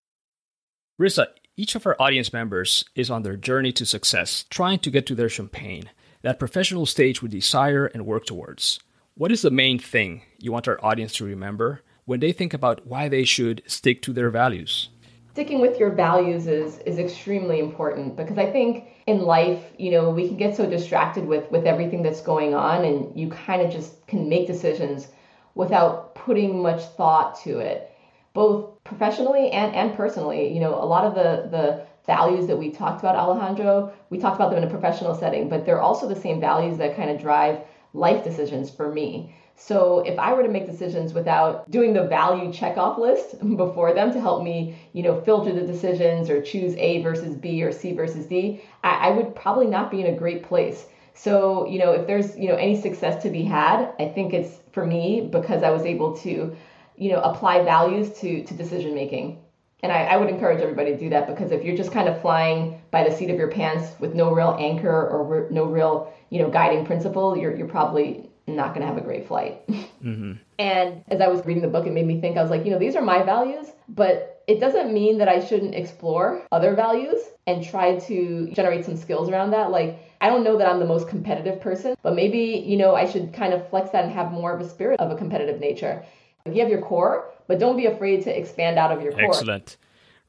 Rissa, 0.97 1.27
each 1.58 1.75
of 1.75 1.86
our 1.86 1.97
audience 1.99 2.32
members 2.32 2.86
is 2.95 3.12
on 3.12 3.23
their 3.23 3.36
journey 3.36 3.73
to 3.73 3.86
success, 3.86 4.45
trying 4.49 4.80
to 4.80 4.89
get 4.89 5.06
to 5.08 5.15
their 5.15 5.30
champagne 5.30 5.89
that 6.21 6.39
professional 6.39 6.86
stage 6.86 7.21
we 7.21 7.29
desire 7.29 7.86
and 7.88 8.05
work 8.05 8.25
towards. 8.25 8.79
What 9.15 9.31
is 9.31 9.41
the 9.41 9.51
main 9.51 9.79
thing 9.79 10.21
you 10.39 10.51
want 10.51 10.67
our 10.67 10.84
audience 10.84 11.13
to 11.15 11.25
remember 11.25 11.81
when 12.05 12.19
they 12.19 12.31
think 12.31 12.53
about 12.53 12.88
why 12.88 13.07
they 13.07 13.23
should 13.23 13.62
stick 13.67 14.01
to 14.03 14.13
their 14.13 14.29
values? 14.29 14.89
Sticking 15.34 15.62
with 15.62 15.79
your 15.79 15.91
values 15.91 16.47
is 16.47 16.79
is 16.79 16.99
extremely 16.99 17.60
important 17.60 18.17
because 18.17 18.38
I 18.38 18.51
think 18.51 18.88
in 19.07 19.21
life, 19.21 19.63
you 19.77 19.91
know, 19.91 20.10
we 20.10 20.27
can 20.27 20.38
get 20.38 20.55
so 20.55 20.69
distracted 20.69 21.25
with 21.25 21.49
with 21.51 21.65
everything 21.65 22.03
that's 22.03 22.21
going 22.21 22.53
on 22.53 22.84
and 22.84 23.17
you 23.17 23.29
kind 23.29 23.62
of 23.62 23.71
just 23.71 24.05
can 24.07 24.27
make 24.27 24.47
decisions 24.47 25.07
without 25.55 26.15
putting 26.15 26.62
much 26.62 26.81
thought 26.97 27.39
to 27.43 27.60
it 27.60 27.91
both 28.34 28.81
professionally 28.84 29.51
and, 29.51 29.75
and 29.75 29.95
personally. 29.95 30.53
You 30.53 30.60
know, 30.60 30.75
a 30.75 30.86
lot 30.86 31.05
of 31.05 31.15
the 31.15 31.49
the 31.49 31.86
values 32.06 32.48
that 32.48 32.58
we 32.58 32.72
talked 32.72 33.00
about, 33.00 33.16
Alejandro, 33.16 33.94
we 34.10 34.18
talked 34.18 34.36
about 34.36 34.50
them 34.50 34.62
in 34.62 34.68
a 34.68 34.72
professional 34.72 35.16
setting, 35.16 35.50
but 35.50 35.66
they're 35.66 35.82
also 35.82 36.08
the 36.08 36.16
same 36.16 36.40
values 36.40 36.78
that 36.78 36.96
kind 36.96 37.10
of 37.10 37.20
drive 37.22 37.60
life 37.94 38.24
decisions 38.24 38.70
for 38.70 38.92
me. 38.92 39.36
So 39.56 40.00
if 40.00 40.18
I 40.18 40.34
were 40.34 40.42
to 40.44 40.50
make 40.50 40.66
decisions 40.66 41.14
without 41.14 41.70
doing 41.70 41.94
the 41.94 42.06
value 42.08 42.52
checkoff 42.52 42.98
list 42.98 43.36
before 43.58 43.94
them 43.94 44.12
to 44.14 44.20
help 44.20 44.44
me, 44.44 44.76
you 44.94 45.04
know, 45.04 45.22
filter 45.22 45.54
the 45.54 45.62
decisions 45.62 46.30
or 46.30 46.42
choose 46.42 46.76
A 46.78 47.02
versus 47.04 47.36
B 47.36 47.62
or 47.64 47.72
C 47.72 47.94
versus 47.94 48.26
D, 48.26 48.62
I, 48.84 49.10
I 49.10 49.12
would 49.12 49.36
probably 49.36 49.68
not 49.68 49.92
be 49.92 50.02
in 50.02 50.08
a 50.08 50.18
great 50.18 50.44
place. 50.44 50.88
So, 51.14 51.68
you 51.68 51.78
know, 51.78 51.92
if 51.92 52.08
there's, 52.08 52.36
you 52.38 52.48
know, 52.48 52.56
any 52.56 52.80
success 52.82 53.22
to 53.24 53.30
be 53.30 53.44
had, 53.44 53.94
I 54.00 54.08
think 54.08 54.34
it's 54.34 54.60
for 54.72 54.86
me 54.86 55.30
because 55.32 55.62
I 55.62 55.70
was 55.70 55.84
able 55.84 56.18
to, 56.18 56.56
you 56.98 57.12
know, 57.12 57.22
apply 57.22 57.64
values 57.64 58.10
to 58.22 58.44
to 58.44 58.54
decision 58.54 58.96
making 58.96 59.38
and 59.84 59.91
I, 59.91 60.04
I, 60.04 60.17
would 60.17 60.30
encourage 60.30 60.62
everybody 60.62 60.91
to 60.91 60.98
do 60.98 61.10
that 61.10 61.28
because 61.28 61.52
if 61.52 61.63
you're 61.63 61.76
just 61.76 61.91
kind 61.91 62.08
of 62.08 62.22
flying 62.22 62.82
by 62.91 63.08
the 63.08 63.15
seat 63.15 63.30
of 63.30 63.38
your 63.38 63.50
pants 63.50 64.00
with 64.00 64.13
no 64.13 64.32
real 64.32 64.56
anchor 64.60 65.08
or 65.10 65.24
re- 65.24 65.48
no 65.50 65.65
real 65.65 66.13
you 66.30 66.39
know 66.39 66.50
guiding 66.50 66.86
principle 66.86 67.38
you're, 67.38 67.56
you're 67.56 67.67
probably 67.67 68.30
not 68.48 68.74
going 68.74 68.82
to 68.82 68.88
have 68.88 68.98
a 68.98 69.02
great 69.02 69.28
flight. 69.28 69.62
Mm-hmm. 70.02 70.32
and 70.58 71.04
as 71.10 71.22
i 71.22 71.28
was 71.28 71.46
reading 71.46 71.62
the 71.62 71.67
book 71.67 71.86
it 71.86 71.94
made 71.94 72.08
me 72.08 72.20
think 72.20 72.36
i 72.36 72.41
was 72.41 72.50
like 72.50 72.65
you 72.65 72.72
know 72.72 72.80
these 72.80 72.96
are 72.96 73.04
my 73.04 73.22
values 73.22 73.67
but 73.88 74.41
it 74.48 74.60
doesn't 74.60 74.91
mean 74.91 75.20
that 75.20 75.30
i 75.30 75.39
shouldn't 75.46 75.76
explore 75.76 76.41
other 76.52 76.74
values 76.74 77.20
and 77.46 77.63
try 77.63 78.00
to 78.00 78.50
generate 78.52 78.84
some 78.84 78.98
skills 78.98 79.30
around 79.30 79.52
that. 79.52 79.70
Like 79.70 80.00
i 80.20 80.28
don't 80.28 80.44
know 80.44 80.58
that 80.58 80.67
i'm 80.67 80.80
the 80.80 80.88
most 80.88 81.08
competitive 81.08 81.62
person 81.62 81.96
but 82.02 82.15
maybe 82.15 82.63
you 82.65 82.78
know 82.78 82.96
i 82.96 83.08
should 83.08 83.32
kind 83.32 83.54
of 83.54 83.70
flex 83.70 83.91
that 83.91 84.06
and 84.06 84.12
have 84.12 84.32
more 84.32 84.52
of 84.52 84.60
a 84.60 84.67
spirit 84.67 85.00
of 85.00 85.12
a 85.12 85.15
competitive 85.15 85.60
nature. 85.60 86.04
If 86.46 86.56
you 86.56 86.62
have 86.62 86.70
your 86.70 86.82
core 86.82 87.30
but 87.52 87.60
don't 87.60 87.76
be 87.76 87.86
afraid 87.86 88.24
to 88.24 88.40
expand 88.40 88.80
out 88.80 88.94
of 88.94 89.02
your 89.02 89.12
core. 89.12 89.26
Excellent. 89.26 89.76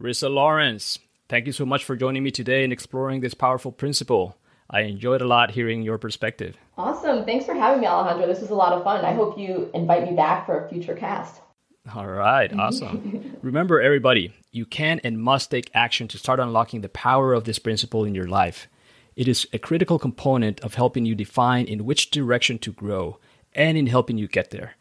Rissa 0.02 0.28
Lawrence, 0.28 0.98
thank 1.28 1.46
you 1.46 1.52
so 1.52 1.64
much 1.64 1.84
for 1.84 1.94
joining 1.94 2.24
me 2.24 2.32
today 2.32 2.64
and 2.64 2.72
exploring 2.72 3.20
this 3.20 3.32
powerful 3.32 3.70
principle. 3.70 4.36
I 4.68 4.80
enjoyed 4.80 5.22
a 5.22 5.24
lot 5.24 5.52
hearing 5.52 5.82
your 5.82 5.98
perspective. 5.98 6.56
Awesome. 6.76 7.24
Thanks 7.24 7.44
for 7.46 7.54
having 7.54 7.80
me, 7.80 7.86
Alejandro. 7.86 8.26
This 8.26 8.40
was 8.40 8.50
a 8.50 8.56
lot 8.56 8.72
of 8.72 8.82
fun. 8.82 9.04
I 9.04 9.12
hope 9.12 9.38
you 9.38 9.70
invite 9.72 10.02
me 10.02 10.16
back 10.16 10.46
for 10.46 10.64
a 10.64 10.68
future 10.68 10.96
cast. 10.96 11.40
All 11.94 12.08
right, 12.08 12.52
awesome. 12.58 13.38
Remember, 13.42 13.80
everybody, 13.80 14.34
you 14.50 14.66
can 14.66 15.00
and 15.04 15.22
must 15.22 15.52
take 15.52 15.70
action 15.74 16.08
to 16.08 16.18
start 16.18 16.40
unlocking 16.40 16.80
the 16.80 16.88
power 16.88 17.34
of 17.34 17.44
this 17.44 17.60
principle 17.60 18.04
in 18.04 18.16
your 18.16 18.26
life. 18.26 18.66
It 19.14 19.28
is 19.28 19.46
a 19.52 19.60
critical 19.60 20.00
component 20.00 20.58
of 20.58 20.74
helping 20.74 21.06
you 21.06 21.14
define 21.14 21.66
in 21.66 21.84
which 21.84 22.10
direction 22.10 22.58
to 22.58 22.72
grow 22.72 23.20
and 23.54 23.78
in 23.78 23.86
helping 23.86 24.18
you 24.18 24.26
get 24.26 24.50
there. 24.50 24.74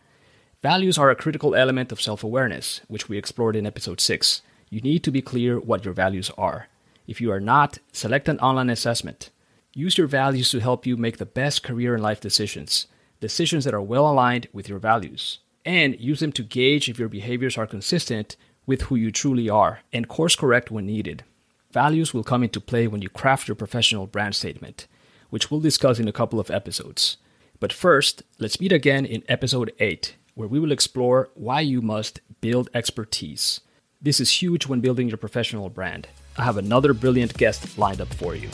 Values 0.62 0.98
are 0.98 1.10
a 1.10 1.16
critical 1.16 1.56
element 1.56 1.92
of 1.92 2.02
self 2.02 2.24
awareness, 2.24 2.82
which 2.88 3.10
we 3.10 3.18
explored 3.18 3.56
in 3.56 3.66
episode 3.66 4.00
6. 4.00 4.42
You 4.70 4.80
need 4.82 5.04
to 5.04 5.12
be 5.12 5.22
clear 5.22 5.60
what 5.60 5.84
your 5.86 5.94
values 5.94 6.30
are. 6.38 6.68
If 7.08 7.20
you 7.20 7.32
are 7.32 7.40
not, 7.40 7.80
select 7.92 8.30
an 8.30 8.40
online 8.40 8.70
assessment. 8.70 9.32
Use 9.74 9.98
your 9.98 10.08
values 10.08 10.52
to 10.52 10.60
help 10.60 10.86
you 10.86 10.98
make 10.98 11.18
the 11.18 11.26
best 11.26 11.64
career 11.64 11.96
and 11.96 12.04
life 12.04 12.22
decisions, 12.22 12.86
decisions 13.20 13.66
that 13.66 13.74
are 13.74 13.82
well 13.82 14.08
aligned 14.10 14.48
with 14.54 14.70
your 14.70 14.80
values. 14.80 15.40
and 15.64 16.00
use 16.00 16.20
them 16.22 16.32
to 16.32 16.42
gauge 16.42 16.90
if 16.90 16.98
your 16.98 17.08
behaviors 17.08 17.56
are 17.56 17.68
consistent 17.68 18.36
with 18.66 18.82
who 18.84 18.96
you 18.96 19.12
truly 19.12 19.48
are 19.48 19.82
and 19.94 20.08
course 20.08 20.36
correct 20.36 20.72
when 20.72 20.88
needed. 20.88 21.24
Values 21.72 22.14
will 22.16 22.24
come 22.24 22.42
into 22.44 22.60
play 22.60 22.88
when 22.88 23.04
you 23.04 23.10
craft 23.10 23.48
your 23.48 23.54
professional 23.54 24.08
brand 24.08 24.34
statement, 24.34 24.88
which 25.30 25.52
we'll 25.52 25.60
discuss 25.60 26.00
in 26.00 26.08
a 26.08 26.12
couple 26.12 26.40
of 26.40 26.50
episodes. 26.50 27.18
But 27.60 27.72
first, 27.72 28.24
let's 28.40 28.60
meet 28.60 28.72
again 28.72 29.06
in 29.06 29.22
episode 29.30 29.72
8, 29.80 30.16
where 30.36 30.48
we 30.48 30.60
will 30.60 30.72
explore 30.72 31.30
why 31.36 31.62
you 31.62 31.82
must 31.82 32.22
build 32.42 32.70
expertise. 32.74 33.62
This 34.02 34.20
is 34.20 34.42
huge 34.42 34.66
when 34.68 34.82
building 34.82 35.08
your 35.08 35.18
professional 35.18 35.70
brand. 35.70 36.08
I 36.38 36.44
have 36.44 36.58
another 36.58 36.94
brilliant 36.94 37.38
guest 37.38 37.78
lined 37.78 38.02
up 38.02 38.14
for 38.14 38.36
you. 38.36 38.50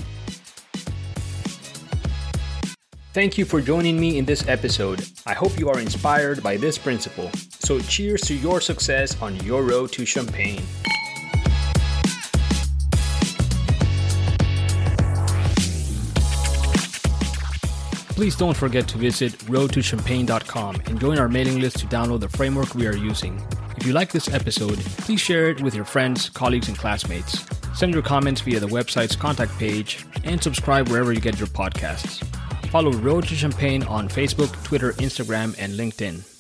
Thank 3.14 3.38
you 3.38 3.46
for 3.46 3.62
joining 3.62 4.00
me 4.00 4.18
in 4.18 4.26
this 4.26 4.48
episode. 4.48 5.04
I 5.26 5.34
hope 5.34 5.58
you 5.58 5.70
are 5.70 5.80
inspired 5.80 6.44
by 6.44 6.58
this 6.58 6.78
principle. 6.78 7.32
So, 7.60 7.80
cheers 7.80 8.22
to 8.22 8.36
your 8.36 8.62
success 8.62 9.20
on 9.22 9.36
your 9.38 9.64
road 9.64 9.92
to 9.94 10.06
champagne. 10.06 10.62
Please 18.18 18.36
don't 18.36 18.58
forget 18.58 18.88
to 18.88 18.98
visit 18.98 19.34
roadtochampagne.com 19.46 20.76
and 20.88 21.00
join 21.00 21.20
our 21.20 21.30
mailing 21.30 21.62
list 21.62 21.78
to 21.78 21.86
download 21.86 22.20
the 22.20 22.28
framework 22.28 22.74
we 22.74 22.88
are 22.88 22.96
using. 22.96 23.40
If 23.78 23.86
you 23.86 23.94
like 23.94 24.12
this 24.12 24.28
episode, 24.34 24.80
please 25.06 25.22
share 25.22 25.52
it 25.52 25.62
with 25.62 25.76
your 25.76 25.86
friends, 25.86 26.28
colleagues, 26.28 26.68
and 26.68 26.76
classmates. 26.76 27.46
Send 27.76 27.94
your 27.94 28.02
comments 28.02 28.42
via 28.42 28.60
the 28.60 28.66
website's 28.66 29.16
contact 29.16 29.56
page 29.60 30.04
and 30.24 30.42
subscribe 30.42 30.90
wherever 30.90 31.14
you 31.14 31.22
get 31.22 31.38
your 31.38 31.48
podcasts. 31.50 32.26
Follow 32.72 32.92
Road 32.92 33.28
to 33.28 33.36
Champagne 33.36 33.84
on 33.84 34.10
Facebook, 34.10 34.52
Twitter, 34.64 34.94
Instagram, 34.94 35.56
and 35.60 35.74
LinkedIn. 35.74 36.37